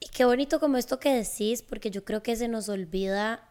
[0.00, 3.48] Y qué bonito como esto que decís, porque yo creo que se nos olvida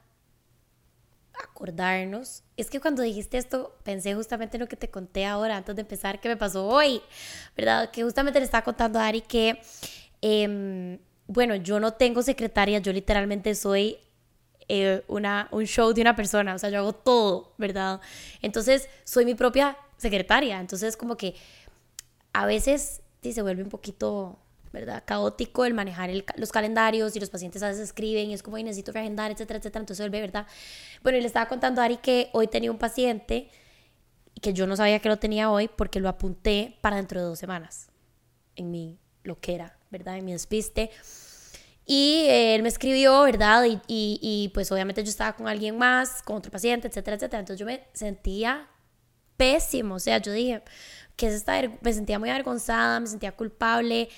[1.43, 2.43] acordarnos.
[2.57, 5.81] Es que cuando dijiste esto, pensé justamente en lo que te conté ahora, antes de
[5.81, 7.01] empezar, que me pasó hoy,
[7.55, 7.91] ¿verdad?
[7.91, 9.59] Que justamente le estaba contando a Ari que,
[10.21, 13.97] em, bueno, yo no tengo secretaria, yo literalmente soy
[14.67, 18.01] eh, una, un show de una persona, o sea, yo hago todo, ¿verdad?
[18.41, 21.35] Entonces, soy mi propia secretaria, entonces como que
[22.33, 24.37] a veces sí, se vuelve un poquito
[24.75, 25.03] ¿verdad?
[25.05, 28.91] Caótico el manejar los calendarios y los pacientes a veces escriben y es como, necesito
[28.91, 29.81] reagendar, etcétera, etcétera.
[29.81, 30.45] Entonces vuelve, ¿verdad?
[31.01, 33.49] Bueno, y le estaba contando a Ari que hoy tenía un paciente
[34.41, 37.39] que yo no sabía que lo tenía hoy porque lo apunté para dentro de dos
[37.39, 37.87] semanas
[38.55, 40.17] en mi loquera, ¿verdad?
[40.17, 40.91] En mi despiste.
[41.85, 43.63] Y él me escribió, ¿verdad?
[43.65, 47.39] Y, y, y, pues obviamente yo estaba con alguien más, con otro paciente, etcétera, etcétera.
[47.39, 48.67] Entonces yo me sentía
[49.37, 49.95] pésimo.
[49.95, 50.63] O sea, yo dije,
[51.15, 51.61] que es esta?
[51.81, 54.09] Me sentía muy avergonzada, me sentía culpable.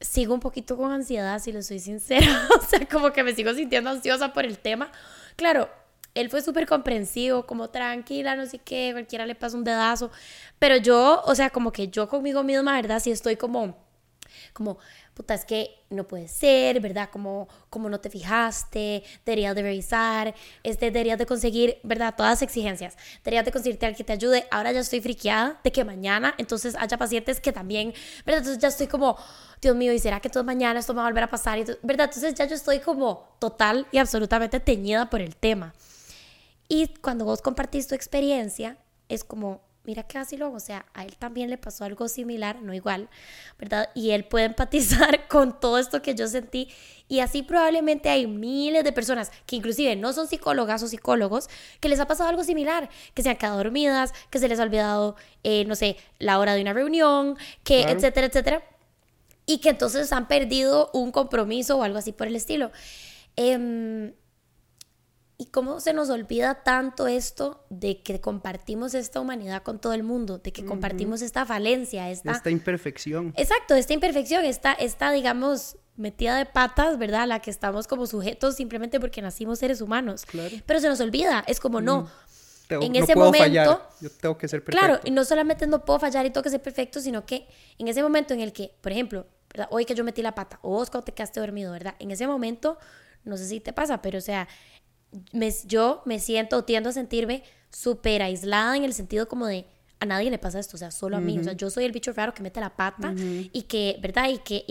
[0.00, 2.48] Sigo un poquito con ansiedad, si lo soy sincera.
[2.58, 4.90] o sea, como que me sigo sintiendo ansiosa por el tema.
[5.36, 5.68] Claro,
[6.14, 10.10] él fue súper comprensivo, como tranquila, no sé qué, cualquiera le pasa un dedazo.
[10.58, 13.00] Pero yo, o sea, como que yo conmigo misma, ¿verdad?
[13.00, 13.76] Sí estoy como,
[14.52, 14.78] como,
[15.14, 17.10] puta, es que no puede ser, ¿verdad?
[17.10, 22.14] Como, como no te fijaste, deberías de revisar, este, deberías de conseguir, ¿verdad?
[22.16, 24.46] Todas las exigencias, deberías de conseguirte alguien que te ayude.
[24.50, 27.92] Ahora ya estoy friqueada de que mañana, entonces haya pacientes que también,
[28.24, 28.38] ¿verdad?
[28.38, 29.16] Entonces ya estoy como,
[29.60, 31.58] Dios mío, ¿y será que todo mañana esto me va a volver a pasar?
[31.82, 32.06] ¿Verdad?
[32.06, 35.74] Entonces ya yo estoy como total y absolutamente teñida por el tema.
[36.68, 38.76] Y cuando vos compartís tu experiencia,
[39.08, 42.72] es como, mira qué luego, o sea, a él también le pasó algo similar, no
[42.72, 43.08] igual,
[43.58, 43.90] ¿verdad?
[43.92, 46.68] Y él puede empatizar con todo esto que yo sentí.
[47.08, 51.48] Y así probablemente hay miles de personas que inclusive no son psicólogas o psicólogos,
[51.80, 54.62] que les ha pasado algo similar, que se han quedado dormidas, que se les ha
[54.62, 58.62] olvidado, eh, no sé, la hora de una reunión, que etcétera, etcétera.
[59.44, 62.70] Y que entonces han perdido un compromiso o algo así por el estilo.
[63.36, 64.12] Eh,
[65.40, 70.02] y cómo se nos olvida tanto esto de que compartimos esta humanidad con todo el
[70.02, 72.32] mundo, de que compartimos esta falencia, esta...
[72.32, 73.32] Esta imperfección.
[73.38, 77.26] Exacto, esta imperfección, esta, esta, digamos, metida de patas, ¿verdad?
[77.26, 80.26] La que estamos como sujetos simplemente porque nacimos seres humanos.
[80.26, 80.54] Claro.
[80.66, 82.10] Pero se nos olvida, es como, no,
[82.68, 83.82] en ese momento...
[84.02, 84.86] Yo tengo que ser perfecto.
[84.86, 87.48] Claro, y no solamente no puedo fallar y tengo que ser perfecto, sino que
[87.78, 89.26] en ese momento en el que, por ejemplo,
[89.70, 91.94] hoy que yo metí la pata, o vos cuando te quedaste dormido, ¿verdad?
[91.98, 92.76] En ese momento,
[93.24, 94.48] no sé si te pasa, pero o sea,
[95.66, 99.66] yo me siento, tiendo a sentirme súper aislada en el sentido como de
[100.00, 101.92] a nadie le pasa esto, o sea, solo a mí, o sea, yo soy el
[101.92, 104.30] bicho raro que mete la pata y que, ¿verdad?
[104.30, 104.64] Y que,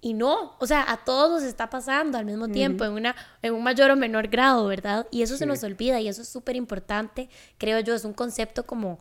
[0.00, 3.54] y, no, o sea, a todos nos está pasando al mismo tiempo, en, una, en
[3.54, 5.06] un mayor o menor grado, ¿verdad?
[5.12, 8.66] Y eso se nos olvida y eso es súper importante, creo yo, es un concepto
[8.66, 8.98] como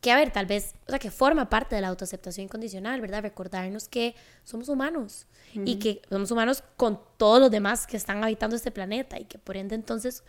[0.00, 3.22] que, a ver, tal vez, o sea, que forma parte de la autoaceptación incondicional, ¿verdad?
[3.22, 8.56] Recordarnos que somos humanos y que somos humanos con todos los demás que están habitando
[8.56, 10.24] este planeta y que por ende entonces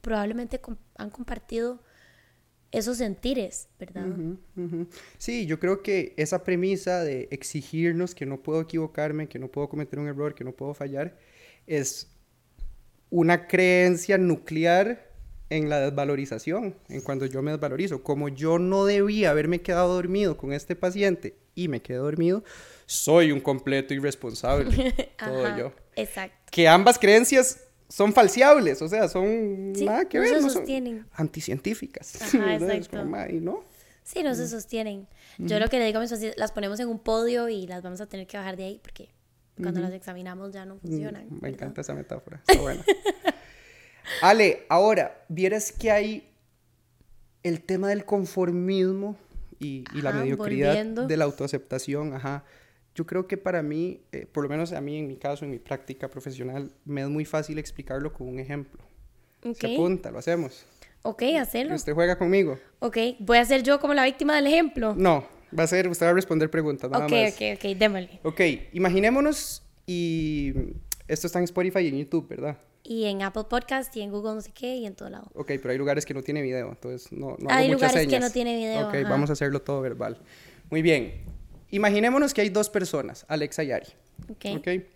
[0.00, 0.60] probablemente
[0.96, 1.80] han compartido
[2.72, 4.06] esos sentires, ¿verdad?
[5.18, 9.68] Sí, yo creo que esa premisa de exigirnos que no puedo equivocarme, que no puedo
[9.68, 11.16] cometer un error, que no puedo fallar,
[11.68, 12.10] es
[13.10, 15.13] una creencia nuclear
[15.50, 18.02] en la desvalorización, en cuando yo me desvalorizo.
[18.02, 22.42] Como yo no debía haberme quedado dormido con este paciente y me quedé dormido,
[22.86, 24.94] soy un completo irresponsable.
[25.18, 25.72] todo yo.
[25.96, 26.36] Exacto.
[26.50, 31.06] Que ambas creencias son falseables, o sea, son nada que no ver, se sostienen.
[31.12, 32.20] anticientíficas.
[32.20, 33.04] Ajá, exacto.
[33.04, 33.64] ¿no?
[34.02, 35.06] Sí, no se sostienen.
[35.38, 37.82] Yo lo que le digo a mis pacientes, las ponemos en un podio y las
[37.82, 39.10] vamos a tener que bajar de ahí porque
[39.56, 41.26] cuando las examinamos ya no funcionan.
[41.40, 42.84] Me encanta esa metáfora, está buena.
[44.20, 46.30] Ale, ahora, vieras que hay
[47.42, 49.16] el tema del conformismo
[49.58, 52.44] y, la mediocridad de la autoaceptación, ajá.
[52.94, 55.50] Yo creo que para mí, eh, por lo menos a mí en mi caso, en
[55.50, 58.82] mi práctica profesional, me es muy fácil explicarlo con un ejemplo.
[59.58, 60.64] Se apunta, lo hacemos.
[61.02, 61.74] Ok, hacerlo.
[61.74, 62.58] usted juega conmigo.
[62.78, 64.94] Ok, ¿voy a ser yo como la víctima del ejemplo?
[64.96, 67.34] No, va a ser, usted va a responder preguntas, nada okay, más.
[67.34, 68.20] Ok, ok, démosle.
[68.22, 68.40] Ok,
[68.72, 70.54] imaginémonos y
[71.08, 72.56] esto está en Spotify y en YouTube, ¿verdad?
[72.84, 75.30] Y en Apple Podcast y en Google no sé qué y en todo lado.
[75.34, 78.30] Ok, pero hay lugares que no tiene video, entonces no, no Hay lugares que no
[78.30, 78.88] tiene video.
[78.88, 80.20] Ok, vamos a hacerlo todo verbal.
[80.70, 81.24] Muy bien.
[81.70, 83.88] Imaginémonos que hay dos personas, Alexa y Ari.
[84.28, 84.58] Ok.
[84.58, 84.86] okay.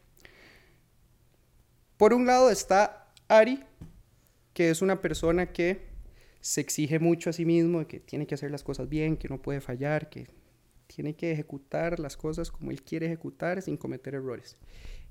[1.97, 3.65] Por un lado está Ari,
[4.53, 5.89] que es una persona que
[6.41, 9.41] se exige mucho a sí mismo, que tiene que hacer las cosas bien, que no
[9.41, 10.29] puede fallar, que
[10.87, 14.59] tiene que ejecutar las cosas como él quiere ejecutar sin cometer errores.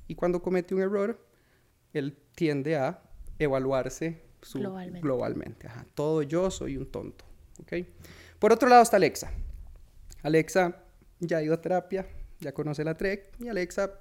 [0.07, 1.19] Y cuando comete un error,
[1.93, 3.01] él tiende a
[3.39, 4.21] evaluarse
[5.01, 5.67] globalmente.
[5.93, 7.25] Todo yo soy un tonto.
[7.61, 7.87] ¿okay?
[8.39, 9.31] Por otro lado está Alexa.
[10.23, 10.83] Alexa
[11.19, 12.07] ya ha ido a terapia,
[12.39, 13.91] ya conoce la TREC y Alexa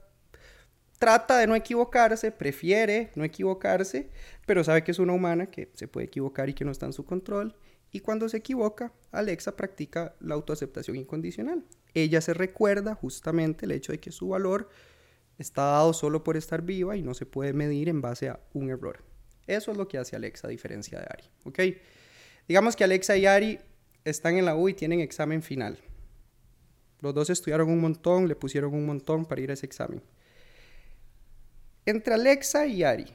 [0.99, 4.11] trata de no equivocarse, prefiere no equivocarse,
[4.47, 6.93] pero sabe que es una humana que se puede equivocar y que no está en
[6.93, 7.55] su control.
[7.93, 11.65] Y cuando se equivoca, Alexa practica la autoaceptación incondicional.
[11.95, 14.69] Ella se recuerda justamente el hecho de que su valor
[15.39, 18.71] está dado solo por estar viva y no se puede medir en base a un
[18.71, 19.03] error.
[19.47, 21.79] Eso es lo que hace Alexa a diferencia de Ari.
[22.49, 23.59] Digamos que Alexa y Ari
[24.05, 25.79] están en la U y tienen examen final.
[27.01, 30.03] Los dos estudiaron un montón, le pusieron un montón para ir a ese examen.
[31.85, 33.07] Entre Alexa y Ari,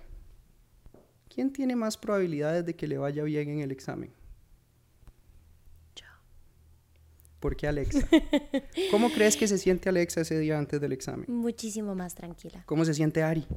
[1.34, 4.14] ¿quién tiene más probabilidades de que le vaya bien en el examen?
[5.96, 6.06] Yo.
[7.42, 8.08] ¿Por qué Alexa?
[8.92, 11.26] ¿Cómo crees que se siente Alexa ese día antes del examen?
[11.28, 12.64] Muchísimo más tranquila.
[12.68, 13.48] ¿Cómo se siente Ari?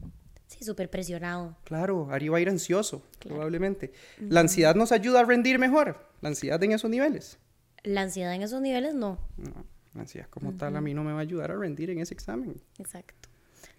[0.46, 1.54] Sí, súper presionado.
[1.64, 3.92] Claro, Ari va a ir ansioso, probablemente.
[4.18, 5.98] ¿La ansiedad nos ayuda a rendir mejor?
[6.22, 7.38] ¿La ansiedad en esos niveles?
[7.82, 9.18] La ansiedad en esos niveles no.
[9.36, 11.98] No, la ansiedad como tal a mí no me va a ayudar a rendir en
[11.98, 12.58] ese examen.
[12.78, 13.28] Exacto.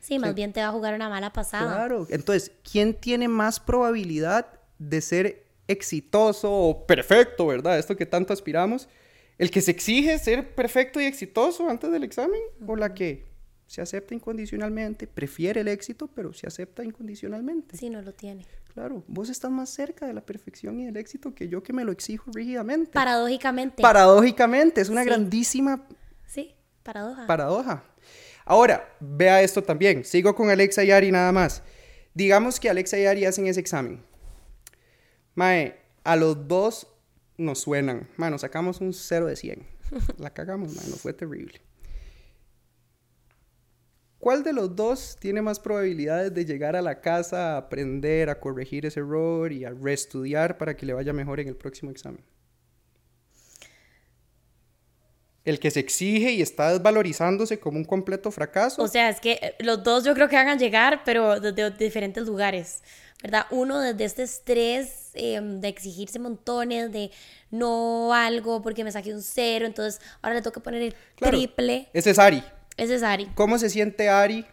[0.02, 1.74] Sí, más bien te va a jugar una mala pasada.
[1.74, 4.46] Claro, entonces, ¿quién tiene más probabilidad
[4.78, 7.80] de ser exitoso o perfecto, verdad?
[7.80, 8.88] Esto que tanto aspiramos.
[9.38, 12.39] ¿El que se exige ser perfecto y exitoso antes del examen?
[12.65, 13.26] ¿O la que
[13.67, 17.76] se acepta incondicionalmente, prefiere el éxito, pero se acepta incondicionalmente?
[17.78, 18.45] Sí, no lo tiene.
[18.74, 21.84] Claro, vos estás más cerca de la perfección y del éxito que yo que me
[21.86, 22.91] lo exijo rígidamente.
[22.91, 23.82] Paradójicamente.
[23.82, 25.86] Paradójicamente, es una grandísima
[26.26, 27.26] Sí, paradoja.
[27.28, 27.84] paradoja.
[28.45, 30.04] Ahora, vea esto también.
[30.06, 31.63] Sigo con Alexa y Ari nada más.
[32.13, 34.04] Digamos que Alexa y Ari hacen ese examen.
[35.34, 36.88] Mae, a los dos
[37.38, 38.10] nos suenan.
[38.17, 39.67] Mae, nos sacamos un 0 de 100.
[40.17, 41.62] La cagamos, mae, nos fue terrible.
[44.26, 48.39] ¿Cuál de los dos tiene más probabilidades de llegar a la casa a aprender, a
[48.39, 52.24] corregir ese error y a reestudiar para que le vaya mejor en el próximo examen?
[55.43, 58.82] El que se exige y está desvalorizándose como un completo fracaso.
[58.82, 61.69] O sea, es que eh, los dos yo creo que van a llegar, pero desde
[61.69, 62.82] diferentes lugares,
[63.23, 63.45] ¿verdad?
[63.51, 67.12] Uno desde este estrés eh, de exigirse montones, de
[67.51, 71.38] no algo porque me saqué un cero, entonces ahora le tengo que poner el Claro,
[71.38, 71.89] triple.
[71.93, 72.43] Ese es Ari.
[72.78, 73.28] Ese es Ari.
[73.36, 74.45] ¿Cómo se siente Ari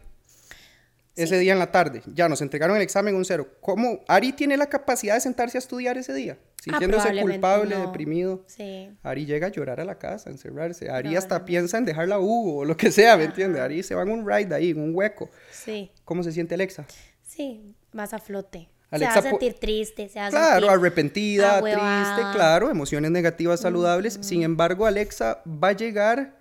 [1.17, 2.03] ese día en la tarde?
[2.07, 3.49] Ya nos entregaron el examen un cero.
[3.61, 6.39] ¿Cómo Ari tiene la capacidad de sentarse a estudiar ese día?
[6.63, 7.87] Sintiéndose culpable, no.
[7.87, 8.45] deprimido.
[8.47, 8.89] Sí.
[9.03, 10.89] Ari llega a llorar a la casa, a encerrarse.
[10.89, 13.61] Ari hasta piensa en dejar la U o lo que sea, ¿me entiende?
[13.61, 15.29] Ari se va en un ride ahí, en un hueco.
[15.51, 15.91] Sí.
[16.05, 16.87] ¿Cómo se siente Alexa?
[17.27, 18.69] Sí, más a flote.
[18.91, 22.15] Alexa se va a sentir triste, se va a Claro, sentir arrepentida, ahuevada.
[22.15, 24.19] triste, claro, emociones negativas saludables.
[24.21, 26.39] Sin embargo, Alexa va a llegar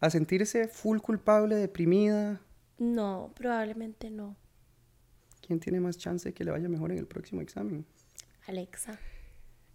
[0.00, 2.40] a sentirse full culpable, deprimida.
[2.78, 4.36] No, probablemente no.
[5.46, 7.84] ¿Quién tiene más chance de que le vaya mejor en el próximo examen?
[8.46, 8.98] Alexa.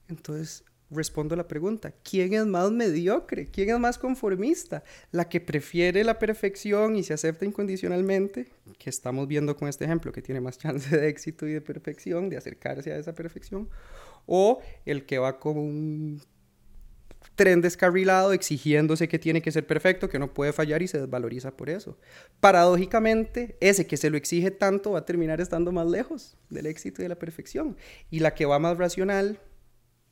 [0.08, 3.48] Entonces, respondo la pregunta, ¿quién es más mediocre?
[3.48, 4.84] ¿Quién es más conformista?
[5.12, 8.48] ¿La que prefiere la perfección y se acepta incondicionalmente?
[8.78, 12.30] Que estamos viendo con este ejemplo, que tiene más chance de éxito y de perfección,
[12.30, 13.70] de acercarse a esa perfección.
[14.26, 16.22] ¿O el que va como un
[17.36, 21.56] tren descarrilado exigiéndose que tiene que ser perfecto, que no puede fallar y se desvaloriza
[21.56, 21.98] por eso.
[22.40, 27.02] Paradójicamente, ese que se lo exige tanto va a terminar estando más lejos del éxito
[27.02, 27.78] y de la perfección.
[28.10, 29.40] Y la que va más racional,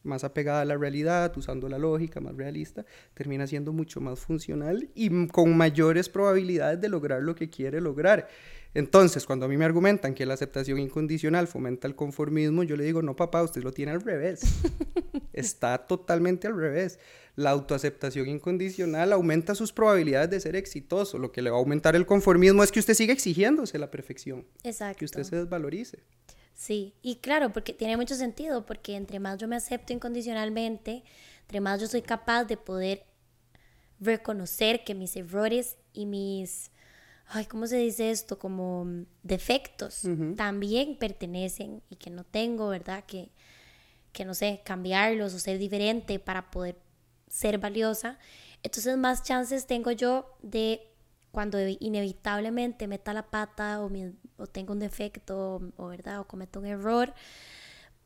[0.04, 4.90] más apegada a la realidad, usando la lógica, más realista, termina siendo mucho más funcional
[4.94, 8.28] y con mayores probabilidades de lograr lo que quiere lograr.
[8.76, 12.84] Entonces, cuando a mí me argumentan que la aceptación incondicional fomenta el conformismo, yo le
[12.84, 14.42] digo, no, papá, usted lo tiene al revés.
[15.34, 17.00] Está totalmente al revés.
[17.36, 21.20] La autoaceptación incondicional aumenta sus probabilidades de ser exitoso.
[21.20, 24.46] Lo que le va a aumentar el conformismo es que usted siga exigiéndose la perfección,
[24.64, 25.00] Exacto.
[25.00, 26.00] que usted se desvalorice.
[26.56, 31.04] Sí, y claro, porque tiene mucho sentido, porque entre más yo me acepto incondicionalmente,
[31.42, 33.06] entre más yo soy capaz de poder
[34.00, 36.72] reconocer que mis errores y mis,
[37.28, 38.38] ay, ¿cómo se dice esto?
[38.40, 40.04] Como mm, defectos
[40.36, 43.04] también pertenecen y que no tengo, ¿verdad?
[43.06, 43.32] Que,
[44.12, 46.78] que no sé, cambiarlos o ser diferente para poder
[47.30, 48.20] ser valiosa.
[48.62, 50.88] Entonces más chances tengo yo de
[51.32, 56.60] cuando inevitablemente meta la pata o, mi- o tengo un defecto o, verdad o cometo
[56.60, 57.14] un error,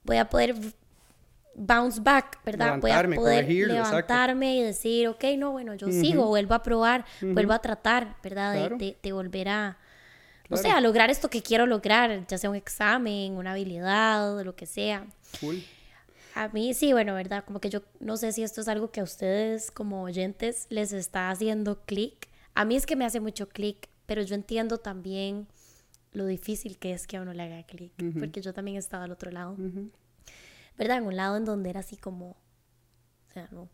[0.03, 0.55] voy a poder
[1.55, 2.79] bounce back, ¿verdad?
[2.79, 3.89] voy a poder exacto.
[4.13, 8.53] levantarme y decir, ok, no, bueno, yo sigo, vuelvo a probar, vuelvo a tratar, ¿verdad?
[8.53, 8.77] De- Claro.
[8.77, 9.77] De, de volver a,
[10.49, 14.55] no sé, a lograr esto que quiero lograr, ya sea un examen, una habilidad, lo
[14.55, 15.07] que sea.
[16.35, 17.43] A mí sí, bueno, ¿verdad?
[17.43, 20.93] Como que yo no sé si esto es algo que a ustedes como oyentes les
[20.93, 22.27] está haciendo clic.
[22.53, 25.47] A mí es que me hace mucho clic, pero yo entiendo también
[26.17, 29.11] lo difícil que es que a uno le haga clic, porque yo también estaba al
[29.11, 29.55] otro lado.
[30.77, 30.97] ¿Verdad?
[30.97, 33.69] En un lado en donde era así como, o sea, no.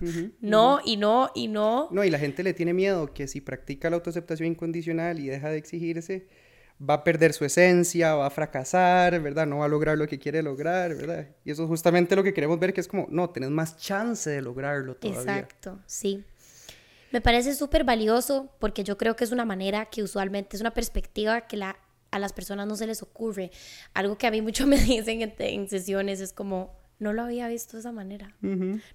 [0.40, 1.88] no, y no, y no.
[1.90, 5.50] No, y la gente le tiene miedo que si practica la autoaceptación incondicional y deja
[5.50, 6.28] de exigirse,
[6.78, 9.46] va a perder su esencia, va a fracasar, ¿verdad?
[9.46, 11.28] No va a lograr lo que quiere lograr, ¿verdad?
[11.44, 14.28] Y eso es justamente lo que queremos ver, que es como, no, tenés más chance
[14.30, 15.20] de lograrlo todavía.
[15.20, 16.24] Exacto, sí.
[17.12, 20.74] Me parece súper valioso porque yo creo que es una manera que usualmente es una
[20.74, 21.78] perspectiva que la,
[22.10, 23.50] a las personas no se les ocurre.
[23.94, 27.48] Algo que a mí mucho me dicen en, en sesiones es como, no lo había
[27.48, 28.34] visto de esa manera.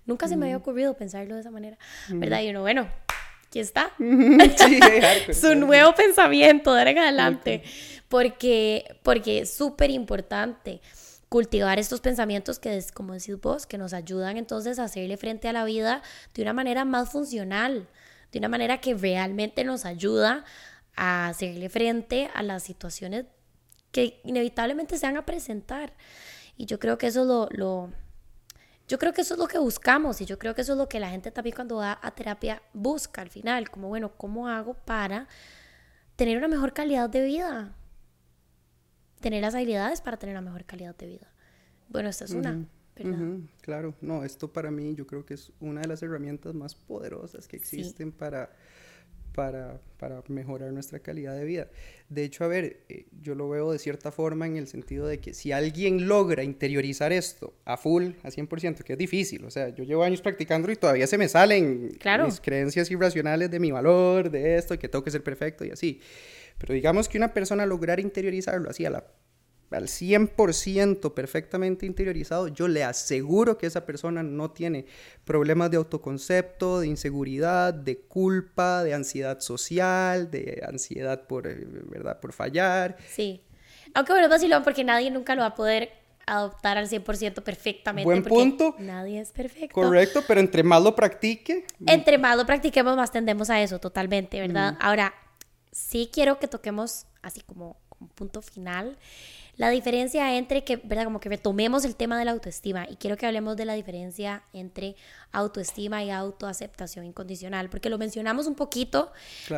[0.06, 1.78] Nunca se me había ocurrido pensarlo de esa manera.
[2.10, 2.42] ¿Verdad?
[2.42, 2.88] Y uno, bueno,
[3.48, 3.92] aquí está.
[3.98, 4.80] sí,
[5.34, 7.64] Su nuevo pensamiento, de en adelante.
[8.10, 10.82] Porque, porque es súper importante.
[11.30, 15.48] cultivar estos pensamientos que, es, como decís vos, que nos ayudan entonces a hacerle frente
[15.48, 16.02] a la vida
[16.34, 17.88] de una manera más funcional,
[18.32, 20.44] de una manera que realmente nos ayuda
[21.04, 23.26] a hacerle frente a las situaciones
[23.92, 25.94] que inevitablemente se van a presentar.
[26.58, 27.92] Y yo creo que eso lo, lo,
[28.88, 30.88] yo creo que eso es lo que buscamos y yo creo que eso es lo
[30.88, 34.76] que la gente también cuando va a terapia busca al final, como bueno, ¿cómo hago
[34.76, 35.28] para
[36.16, 37.76] tener una mejor calidad de vida?
[39.22, 41.32] tener las habilidades para tener una mejor calidad de vida.
[41.90, 43.40] Bueno, esta es una, ¿verdad?
[43.62, 47.48] claro, no, esto para mí yo creo que es una de las herramientas más poderosas
[47.48, 48.52] que existen para,
[49.34, 51.68] para, para, mejorar nuestra calidad de vida.
[52.10, 55.20] De hecho, a ver, eh, yo lo veo de cierta forma en el sentido de
[55.20, 59.70] que si alguien logra interiorizar esto a full, a 100%, que es difícil, o sea,
[59.70, 61.92] yo llevo años practicando y todavía se me salen
[62.26, 65.72] mis creencias irracionales de mi valor, de esto, y que tengo que ser perfecto y
[65.72, 66.02] así.
[66.58, 69.06] Pero digamos que una persona lograr interiorizarlo así a la,
[69.72, 74.86] al 100% perfectamente interiorizado, yo le aseguro que esa persona no tiene
[75.24, 82.20] problemas de autoconcepto, de inseguridad, de culpa, de ansiedad social, de ansiedad por, eh, ¿verdad?
[82.20, 82.98] por fallar.
[83.10, 83.44] Sí.
[83.94, 85.90] Aunque bueno, es vacilón porque nadie nunca lo va a poder
[86.26, 88.06] adoptar al 100% perfectamente.
[88.06, 88.76] Buen punto.
[88.80, 89.74] Nadie es perfecto.
[89.74, 91.66] Correcto, pero entre más lo practique.
[91.86, 94.78] Entre más lo practiquemos, más tendemos a eso, totalmente, ¿verdad?
[94.80, 95.14] Ahora,
[95.72, 98.98] sí quiero que toquemos así como, como punto final
[99.58, 101.04] la diferencia entre que, ¿verdad?
[101.04, 104.44] Como que retomemos el tema de la autoestima y quiero que hablemos de la diferencia
[104.54, 104.96] entre
[105.32, 109.12] autoestima y autoaceptación incondicional, porque lo mencionamos un poquito,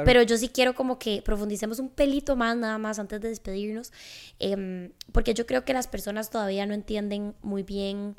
[0.06, 3.92] pero yo sí quiero como que profundicemos un pelito más nada más antes de despedirnos,
[4.40, 8.16] em, porque yo creo que las personas todavía no entienden muy bien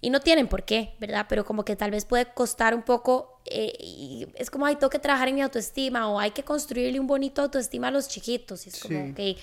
[0.00, 1.26] y no tienen por qué, ¿verdad?
[1.28, 4.90] Pero como que tal vez puede costar un poco, eh, y es como, hay tengo
[4.90, 8.66] que trabajar en mi autoestima o hay que construirle un bonito autoestima a los chiquitos.
[8.66, 9.36] Y es como, que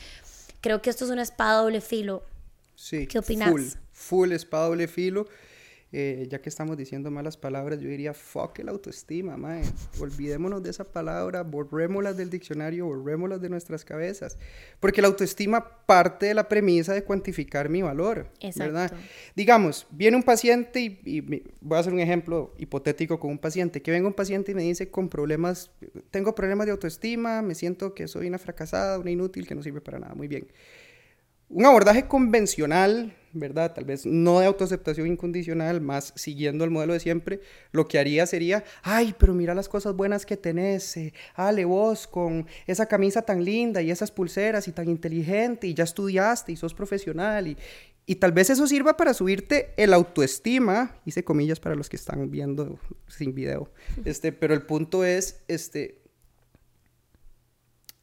[0.64, 2.24] creo que esto es una espada doble filo.
[2.76, 3.06] Sí.
[3.06, 3.52] ¿Qué opinas?
[3.52, 5.28] Full, full espada doble filo.
[5.96, 9.62] Eh, ya que estamos diciendo malas palabras, yo diría fuck el autoestima, mae.
[10.00, 14.40] Olvidémonos de esa palabra, borrémoslas del diccionario, borrémoslas de nuestras cabezas.
[14.80, 18.74] Porque la autoestima parte de la premisa de cuantificar mi valor, Exacto.
[18.74, 18.94] ¿verdad?
[19.36, 23.84] Digamos, viene un paciente y, y, voy a hacer un ejemplo hipotético con un paciente,
[23.84, 25.70] que venga un paciente y me dice con problemas,
[26.10, 29.80] tengo problemas de autoestima, me siento que soy una fracasada, una inútil, que no sirve
[29.80, 30.16] para nada.
[30.16, 30.48] Muy bien.
[31.50, 33.74] Un abordaje convencional, ¿verdad?
[33.74, 37.42] Tal vez no de autoaceptación incondicional, más siguiendo el modelo de siempre,
[37.72, 42.08] lo que haría sería, ay, pero mira las cosas buenas que tenés, eh, ale vos
[42.08, 46.56] con esa camisa tan linda y esas pulseras y tan inteligente y ya estudiaste y
[46.56, 47.58] sos profesional y,
[48.06, 52.30] y tal vez eso sirva para subirte el autoestima, hice comillas para los que están
[52.30, 53.72] viendo sin video,
[54.06, 56.04] este, pero el punto es, este,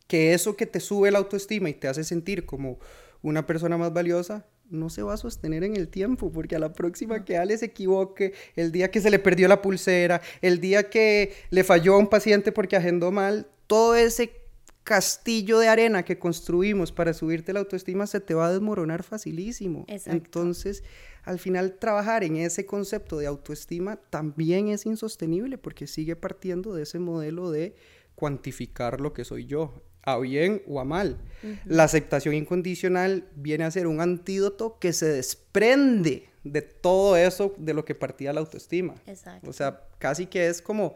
[0.07, 2.80] que eso que te sube la autoestima y te hace sentir como
[3.23, 6.73] una persona más valiosa no se va a sostener en el tiempo, porque a la
[6.73, 10.89] próxima que Ale se equivoque, el día que se le perdió la pulsera, el día
[10.89, 14.41] que le falló a un paciente porque agendó mal, todo ese
[14.85, 19.85] castillo de arena que construimos para subirte la autoestima se te va a desmoronar facilísimo.
[19.89, 20.83] Entonces,
[21.23, 26.85] al final trabajar en ese concepto de autoestima también es insostenible porque sigue partiendo de
[26.85, 27.75] ese modelo de
[28.14, 31.19] cuantificar lo que soy yo a bien o a mal.
[31.65, 37.75] La aceptación incondicional viene a ser un antídoto que se desprende de todo eso de
[37.75, 38.95] lo que partía la autoestima.
[39.07, 39.49] Exacto.
[39.49, 40.95] O sea, casi que es como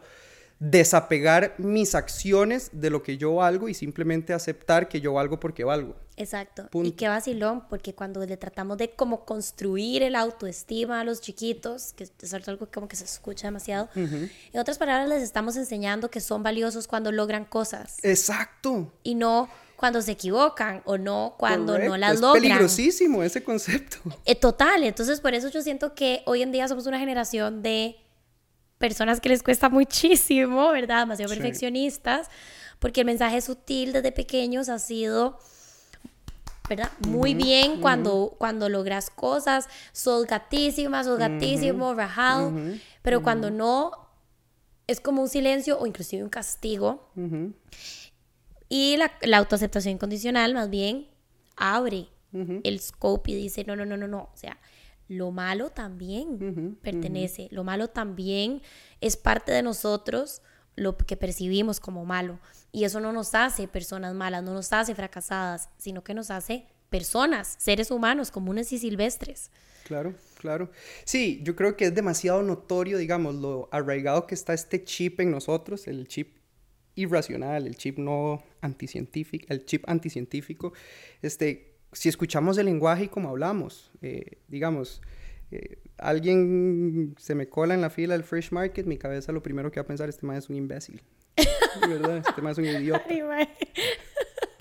[0.59, 5.63] desapegar mis acciones de lo que yo valgo y simplemente aceptar que yo valgo porque
[5.63, 5.95] valgo.
[6.17, 6.69] Exacto.
[6.81, 11.93] Y qué vacilón, porque cuando le tratamos de como construir el autoestima a los chiquitos,
[11.93, 16.21] que es algo como que se escucha demasiado, en otras palabras les estamos enseñando que
[16.21, 17.97] son valiosos cuando logran cosas.
[18.01, 18.93] Exacto.
[19.03, 22.43] Y no cuando se equivocan o no cuando no las logran.
[22.43, 23.97] Es peligrosísimo ese concepto.
[24.23, 27.97] Eh, total, entonces por eso yo siento que hoy en día somos una generación de
[28.77, 31.01] personas que les cuesta muchísimo, ¿verdad?
[31.01, 32.29] Demasiado perfeccionistas,
[32.79, 35.39] porque el mensaje sutil desde pequeños ha sido...
[36.67, 36.89] ¿verdad?
[37.07, 42.51] Muy bien cuando, cuando logras cosas, sos gatísima, sos gatísimo, rajado,
[43.03, 43.91] pero cuando no,
[44.87, 47.11] es como un silencio o inclusive un castigo.
[48.67, 51.07] Y la, la, autoaceptación incondicional más bien
[51.55, 52.07] abre
[52.63, 54.57] el scope y dice, no, no, no, no, no, o sea,
[55.07, 58.61] lo malo también pertenece, lo malo también
[59.01, 60.41] es parte de nosotros,
[60.75, 62.39] lo que percibimos como malo.
[62.71, 66.67] Y eso no nos hace personas malas, no nos hace fracasadas, sino que nos hace
[66.89, 69.51] personas, seres humanos comunes y silvestres.
[69.85, 70.71] Claro, claro.
[71.03, 75.29] Sí, yo creo que es demasiado notorio, digamos, lo arraigado que está este chip en
[75.29, 76.37] nosotros, el chip
[76.95, 80.73] irracional, el chip no anticientífico, el chip anticientífico,
[81.21, 85.01] este, si escuchamos el lenguaje y cómo hablamos, eh, digamos,
[85.51, 89.71] eh, alguien se me cola en la fila del Fresh Market, mi cabeza lo primero
[89.71, 91.01] que va a pensar, este man es un imbécil.
[91.87, 92.17] ¿Verdad?
[92.27, 93.03] Este man es un idiota.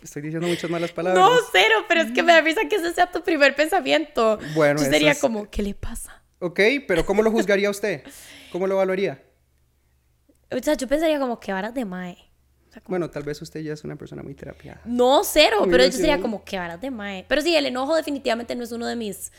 [0.03, 1.25] Estoy diciendo muchas malas palabras.
[1.25, 4.39] No, cero, pero es que me da risa que ese sea tu primer pensamiento.
[4.55, 6.23] Bueno, Yo sería es- como, ¿qué le pasa?
[6.41, 8.03] Ok, pero ¿cómo lo juzgaría usted?
[8.53, 9.23] ¿Cómo lo evaluaría?
[10.51, 12.19] O sea, yo pensaría como que varas de mae.
[12.75, 14.81] Sea, como- Bueno, tal vez usted ya es una persona muy terapiada.
[14.85, 17.25] no, cero, Muy pero yo sería como que varas de mae.
[17.29, 19.31] Pero sí, el enojo definitivamente no es uno de mis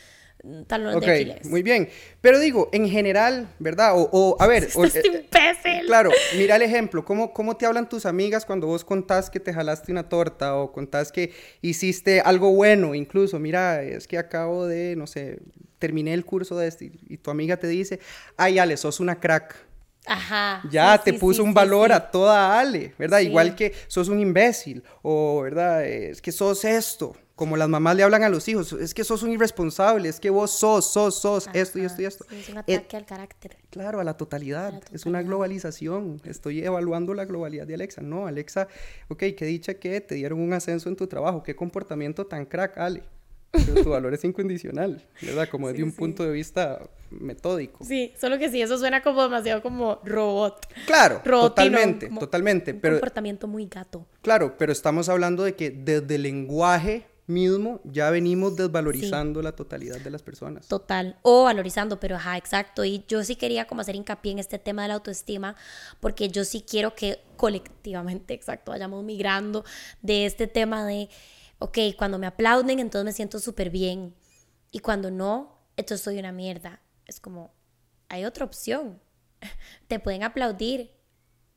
[0.43, 1.45] mm, talones de Aquiles.
[1.47, 1.89] muy bien.
[2.21, 3.91] Pero digo, en general, ¿verdad?
[3.99, 5.85] O, o, a ver, o- eh, imbécil.
[5.85, 7.03] Claro, mira el ejemplo.
[7.03, 10.71] ¿Cómo, ¿Cómo te hablan tus amigas cuando vos contás que te jalaste una torta o
[10.71, 12.95] contás que hiciste algo bueno?
[12.95, 15.39] Incluso, mira, es que acabo de, no sé,
[15.79, 17.99] terminé el curso de este y- y tu amiga te dice,
[18.37, 19.55] ay, Ale, sos una crack.
[20.07, 20.61] Ajá.
[20.63, 23.19] Ya sí, te sí, puso sí, un valor a toda Ale, ¿verdad?
[23.19, 25.85] Igual que sos un imbécil o, ¿verdad?
[25.85, 27.15] Es que sos esto.
[27.35, 30.29] Como las mamás le hablan a los hijos, es que sos un irresponsable, es que
[30.29, 32.25] vos sos, sos, sos esto y esto y esto.
[32.29, 33.57] es un Eh, ataque al carácter.
[33.69, 34.73] Claro, a la totalidad.
[34.73, 35.25] A la Es una totalidad.
[35.25, 36.21] globalización.
[36.23, 38.01] Estoy evaluando la globalidad de Alexa.
[38.01, 38.69] No, Alexa,
[39.09, 41.43] ok, qué dicha que te dieron un ascenso en tu trabajo.
[41.43, 43.03] Qué comportamiento tan crack, Ale.
[43.65, 45.47] Pero tu valor es incondicional, ¿verdad?
[45.49, 45.97] Como desde Sí, un sí.
[45.97, 46.81] punto de vista
[47.11, 47.83] metódico.
[47.83, 50.65] Sí, solo que sí, eso suena como demasiado como robot.
[50.85, 52.71] Claro, Robotino, totalmente, como totalmente.
[52.73, 54.05] Un Pero, comportamiento muy gato.
[54.21, 59.99] claro, pero estamos hablando de que desde el lenguaje mismo ya venimos desvalorizando la totalidad
[59.99, 60.67] de las personas.
[60.67, 61.17] Total.
[61.23, 62.85] O valorizando, pero ajá, exacto.
[62.85, 65.55] Y yo sí quería como hacer hincapié en este tema de la autoestima,
[65.99, 69.65] porque yo sí quiero que colectivamente, exacto, vayamos migrando
[70.03, 71.09] de este tema de,
[71.59, 74.13] ok, cuando me aplauden, entonces me siento súper bien.
[74.71, 76.81] Y cuando no, entonces soy una mierda.
[77.07, 77.53] Es como,
[78.09, 78.99] hay otra opción.
[79.87, 80.91] Te pueden aplaudir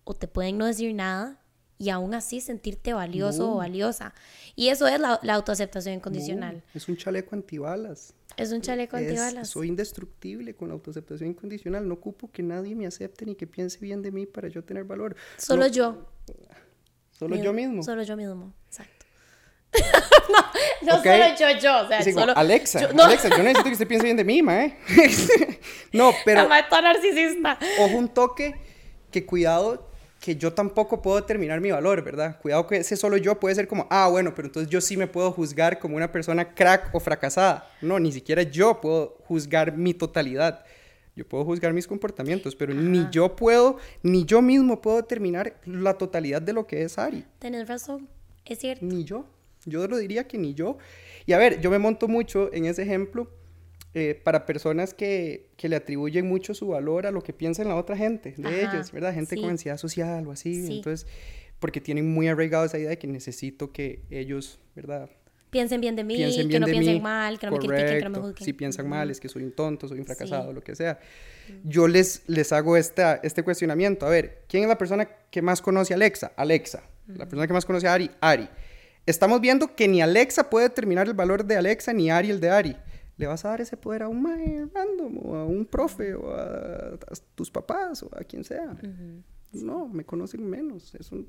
[0.05, 1.39] o te pueden no decir nada
[1.77, 4.15] y aún así sentirte valioso o valiosa.
[4.57, 6.57] Y eso es la, la autoaceptación incondicional.
[6.57, 8.15] No, es un chaleco antibalas.
[8.37, 9.49] Es un chaleco Es- antibalas.
[9.51, 11.87] soy indestructible con la autoaceptación incondicional.
[11.87, 14.85] No ocupo que nadie me acepte ni que piense bien de mí para yo tener
[14.85, 15.15] valor.
[15.37, 16.07] Solo No, yo.
[17.13, 17.83] Solo yo mismo.
[17.83, 18.98] Solo yo mismo, exacto.
[20.33, 20.39] no,
[20.93, 21.05] no Ok.
[21.05, 21.85] solo yo, yo.
[21.85, 22.33] O sea, como, solo.
[22.37, 24.77] Alexa, yo- no, Alexa, yo necesito que usted piense bien de mí, mae.
[25.93, 27.59] no, pero la mae toda narcisista.
[27.81, 28.55] ojo un toque
[29.11, 29.87] que cuidado
[30.21, 32.41] que yo tampoco puedo determinar mi valor, ¿verdad?
[32.41, 35.07] Cuidado que ese solo yo puede ser como, ah, bueno, pero entonces yo sí me
[35.07, 37.71] puedo juzgar como una persona crack o fracasada.
[37.81, 40.65] No, ni siquiera yo puedo juzgar mi totalidad.
[41.15, 45.95] Yo puedo juzgar mis comportamientos, pero ni yo puedo, ni yo mismo puedo determinar la
[45.95, 47.25] totalidad de lo que es Ari.
[47.39, 48.09] Tenés razón,
[48.45, 48.85] es cierto.
[48.85, 49.25] Ni yo.
[49.71, 50.79] Yo lo diría que ni yo.
[51.27, 53.31] Y a ver, yo me monto mucho en ese ejemplo
[53.95, 57.77] eh, para personas que, que le atribuyen mucho su valor a lo que piensa la
[57.77, 59.15] otra gente, de Ajá, ellos, ¿verdad?
[59.15, 59.41] Gente sí.
[59.41, 60.67] con ansiedad social o así.
[60.67, 60.77] Sí.
[60.79, 61.07] Entonces,
[61.59, 65.11] porque tienen muy arraigado esa idea de que necesito que ellos, ¿verdad?
[65.51, 67.01] Piensen bien de mí, piensen que bien no piensen mí.
[67.01, 68.21] mal, que no me critiquen, que no me Correcto.
[68.29, 68.45] juzguen.
[68.45, 70.55] Si piensan mal, es que soy un tonto, soy un fracasado, Sí.
[70.55, 70.99] lo que sea.
[71.65, 74.05] Yo les, les hago esta, este cuestionamiento.
[74.05, 76.33] A ver, ¿quién es la persona que más conoce a Alexa?
[76.37, 76.83] Alexa.
[77.07, 78.47] La persona que más conoce a Ari, Ari.
[79.09, 82.51] Estamos viendo que ni Alexa puede determinar el valor de Alexa, ni Ari el de
[82.51, 82.77] Ari.
[83.17, 86.31] ¿Le vas a dar ese poder a un mae random, o a un profe, o
[86.31, 88.77] a, a tus papás, o a quien sea?
[89.53, 90.95] No, me conocen menos.
[90.95, 91.25] Eso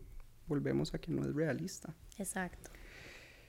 [0.45, 1.95] volvemos a que no es realista.
[2.17, 2.69] Exacto.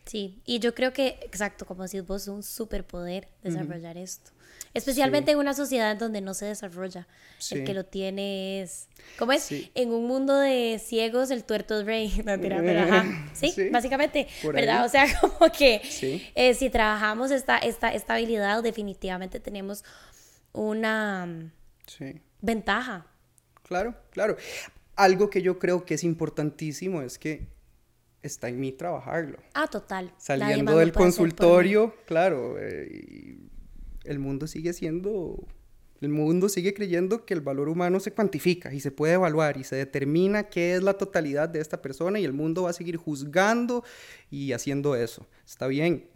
[0.06, 4.32] Sí, y yo creo que, exacto, como decís vos, es un superpoder desarrollar esto.
[4.72, 7.08] Especialmente en una sociedad donde no se desarrolla.
[7.38, 7.56] Sí.
[7.56, 8.88] El que lo tiene es...
[9.18, 9.42] ¿Cómo es?
[9.42, 9.70] Sí.
[9.74, 12.08] En un mundo de ciegos, el tuerto es rey.
[12.18, 13.30] No, mentira, pero ajá.
[13.34, 13.50] ¿Sí?
[13.50, 14.80] Sí, Básicamente, por ¿verdad?
[14.80, 14.86] ahí.
[14.86, 16.24] O sea, como que Sí.
[16.34, 19.84] eh, si trabajamos esta, esta, esta habilidad, definitivamente tenemos
[20.52, 21.50] una mm,
[21.86, 22.20] Sí.
[22.40, 23.06] ventaja.
[23.64, 24.36] Claro, claro.
[24.96, 27.48] Algo que yo creo que es importantísimo es que
[28.22, 29.38] está en mí trabajarlo.
[29.54, 30.12] Ah, total.
[30.18, 33.38] Saliendo del consultorio, claro, eh,
[34.04, 35.46] el mundo sigue siendo,
[36.00, 39.64] el mundo sigue creyendo que el valor humano se cuantifica y se puede evaluar y
[39.64, 42.96] se determina qué es la totalidad de esta persona y el mundo va a seguir
[42.96, 43.84] juzgando
[44.30, 45.26] y haciendo eso.
[45.46, 46.09] Está bien,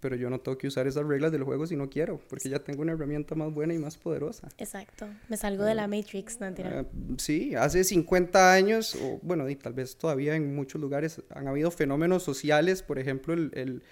[0.00, 2.58] pero yo no tengo que usar esas reglas del juego si no quiero, porque ya
[2.60, 4.48] tengo una herramienta más buena y más poderosa.
[4.58, 5.08] Exacto.
[5.28, 6.46] Me salgo de la Matrix, no.
[6.64, 6.84] Ah,
[7.18, 11.70] sí, hace 50 años, o bueno, y tal vez todavía en muchos lugares han habido
[11.70, 13.82] fenómenos sociales, por ejemplo, el, el,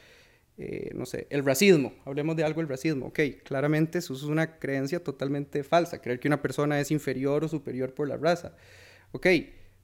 [0.59, 1.95] eh, no sé, el racismo.
[2.05, 3.07] Hablemos de algo, el racismo.
[3.07, 7.49] Ok, claramente eso es una creencia totalmente falsa, creer que una persona es inferior o
[7.49, 8.57] superior por la raza.
[9.13, 9.27] Ok,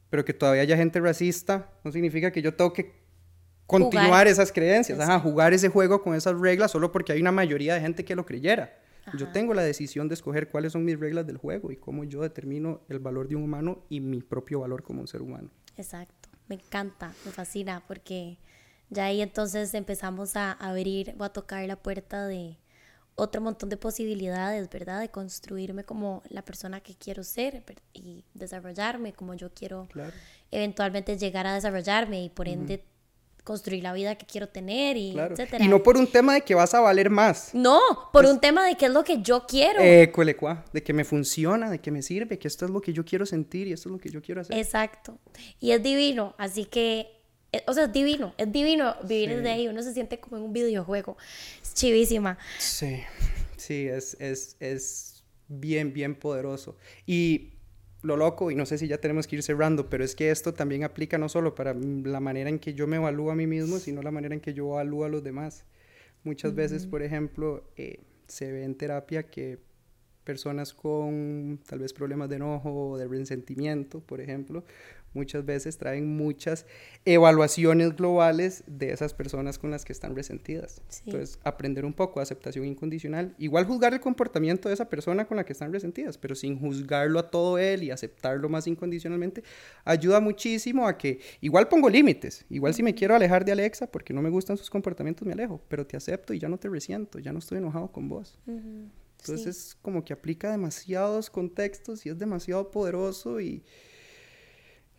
[0.08, 3.01] pero que todavía haya gente racista no significa que yo tengo que
[3.72, 4.26] continuar Jugar.
[4.28, 7.80] esas creencias, ajá, jugar ese juego con esas reglas solo porque hay una mayoría de
[7.80, 8.78] gente que lo creyera.
[9.18, 12.22] Yo tengo la decisión de escoger cuáles son mis reglas del juego y cómo yo
[12.22, 15.50] determino el valor de un humano y mi propio valor como un ser humano.
[15.76, 16.28] Exacto.
[16.48, 18.38] Me encanta, me fascina porque
[18.90, 22.58] Ya ahí entonces empezamos a abrir o a tocar la puerta de
[23.14, 25.00] otro montón de posibilidades, ¿verdad?
[25.00, 29.88] De construirme como la persona que quiero ser y desarrollarme como yo quiero
[30.50, 32.84] eventualmente llegar a desarrollarme y por ende
[33.44, 35.64] construir la vida que quiero tener y etcétera.
[35.64, 37.54] Y no por un tema de que vas a valer más.
[37.54, 37.80] No,
[38.12, 39.80] por un tema de qué es lo que yo quiero.
[39.80, 40.12] Eh,
[40.72, 43.26] de que me funciona, de que me sirve, que esto es lo que yo quiero
[43.26, 44.56] sentir y esto es lo que yo quiero hacer.
[44.56, 45.18] Exacto.
[45.58, 47.20] Y es divino, así que,
[47.50, 50.44] eh, o sea, es divino, es divino vivir desde ahí, uno se siente como en
[50.44, 51.16] un videojuego.
[51.62, 52.38] Es chivísima.
[52.58, 53.02] Sí,
[53.56, 56.76] sí, es, es, es bien, bien poderoso.
[57.06, 57.51] Y
[58.02, 60.52] lo loco, y no sé si ya tenemos que ir cerrando, pero es que esto
[60.52, 63.78] también aplica no solo para la manera en que yo me evalúo a mí mismo,
[63.78, 65.64] sino la manera en que yo evalúo a los demás.
[66.24, 69.58] Muchas veces, por ejemplo, eh, se ve en terapia que
[70.24, 74.64] personas con tal vez problemas de enojo o de resentimiento, por ejemplo,
[75.14, 76.66] muchas veces traen muchas
[77.04, 80.82] evaluaciones globales de esas personas con las que están resentidas.
[81.06, 85.36] Entonces, aprender un poco de aceptación incondicional, igual juzgar el comportamiento de esa persona con
[85.36, 89.42] la que están resentidas, pero sin juzgarlo a todo él y aceptarlo más incondicionalmente,
[89.84, 94.12] ayuda muchísimo a que, igual pongo límites, igual si me quiero alejar de Alexa porque
[94.12, 97.18] no me gustan sus comportamientos, me alejo, pero te acepto y ya no te resiento,
[97.18, 98.38] ya no estoy enojado con vos.
[98.46, 103.62] Entonces, como que aplica demasiados contextos y es demasiado poderoso y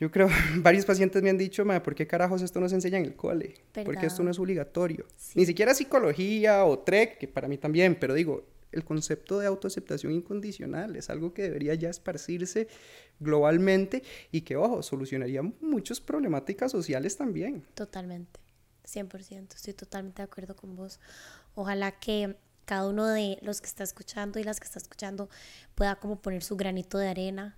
[0.04, 0.28] yo creo,
[0.58, 3.56] varios pacientes me han dicho, ¿por qué carajos esto no se enseña en el cole?
[3.86, 5.06] Porque esto no es obligatorio.
[5.34, 10.12] Ni siquiera psicología o TREC, que para mí también, pero digo, el concepto de autoaceptación
[10.12, 12.68] incondicional es algo que debería ya esparcirse
[13.22, 17.64] globalmente y que, ojo, solucionaría muchas problemáticas sociales también.
[17.74, 18.42] Totalmente,
[18.86, 21.00] 100%, estoy totalmente de acuerdo con vos.
[21.56, 22.36] Ojalá que
[22.66, 25.30] cada uno de los que está escuchando y las que está escuchando
[25.76, 27.58] pueda como poner su granito de arena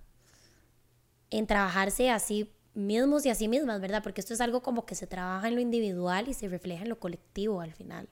[1.30, 4.02] en trabajarse a sí mismos y a sí mismas, ¿verdad?
[4.02, 6.88] Porque esto es algo como que se trabaja en lo individual y se refleja en
[6.88, 8.08] lo colectivo al final.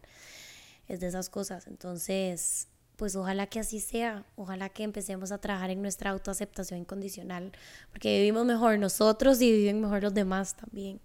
[0.88, 1.66] Es de esas cosas.
[1.66, 4.24] Entonces, pues ojalá que así sea.
[4.36, 7.52] Ojalá que empecemos a trabajar en nuestra autoaceptación incondicional,
[7.90, 11.00] porque vivimos mejor nosotros y viven mejor los demás también.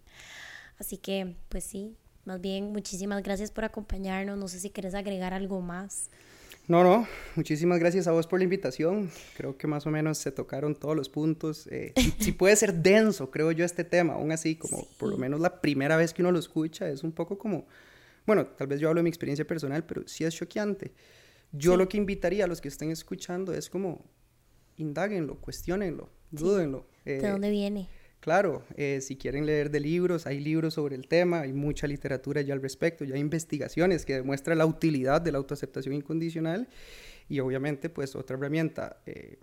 [0.78, 4.38] Así que, pues sí, más bien muchísimas gracias por acompañarnos.
[4.38, 6.10] No sé si quieres agregar algo más.
[6.70, 9.10] No, no, muchísimas gracias a vos por la invitación.
[9.36, 11.66] Creo que más o menos se tocaron todos los puntos.
[11.72, 15.40] Eh, si, puede ser denso, creo yo, este tema, aún así, como por lo menos
[15.40, 17.66] la primera vez que uno lo escucha, es un poco como,
[18.28, 20.94] bueno, tal vez yo hablo de mi experiencia personal, pero sí es choqueante.
[21.52, 24.06] Yo lo que invitaría a los que estén escuchando es como,
[24.78, 26.86] indáguenlo, cuestionenlo, dúdenlo.
[27.04, 27.90] ¿De eh, dónde viene?
[28.20, 32.42] Claro, eh, si quieren leer de libros, hay libros sobre el tema, hay mucha literatura
[32.42, 36.68] ya al respecto, ya hay investigaciones que demuestran la utilidad de la autoaceptación incondicional
[37.30, 39.40] y obviamente pues otra herramienta eh,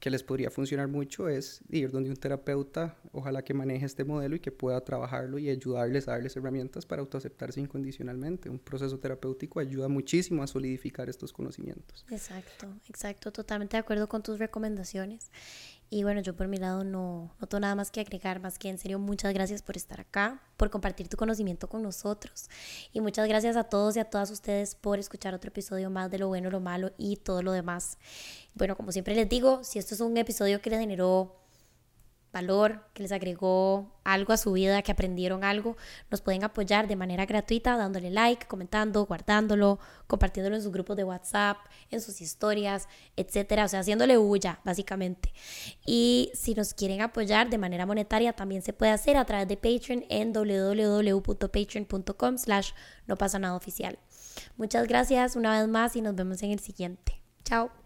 [0.00, 4.34] que les podría funcionar mucho es ir donde un terapeuta, ojalá que maneje este modelo
[4.34, 8.48] y que pueda trabajarlo y ayudarles a darles herramientas para autoaceptarse incondicionalmente.
[8.48, 12.06] Un proceso terapéutico ayuda muchísimo a solidificar estos conocimientos.
[12.10, 15.30] Exacto, exacto, totalmente de acuerdo con tus recomendaciones.
[15.92, 18.68] Y bueno, yo por mi lado no, no tengo nada más que agregar, más que
[18.68, 22.48] en serio muchas gracias por estar acá, por compartir tu conocimiento con nosotros.
[22.92, 26.18] Y muchas gracias a todos y a todas ustedes por escuchar otro episodio más de
[26.18, 27.98] lo bueno, lo malo y todo lo demás.
[28.54, 31.39] Bueno, como siempre les digo, si esto es un episodio que les generó
[32.32, 35.76] valor, que les agregó algo a su vida, que aprendieron algo,
[36.10, 41.04] nos pueden apoyar de manera gratuita dándole like, comentando, guardándolo, compartiéndolo en sus grupos de
[41.04, 41.58] WhatsApp,
[41.90, 45.32] en sus historias, etcétera, o sea, haciéndole bulla, básicamente.
[45.84, 49.56] Y si nos quieren apoyar de manera monetaria, también se puede hacer a través de
[49.56, 52.70] Patreon en www.patreon.com slash
[53.06, 53.98] no pasa nada oficial.
[54.56, 57.20] Muchas gracias una vez más y nos vemos en el siguiente.
[57.44, 57.79] Chao.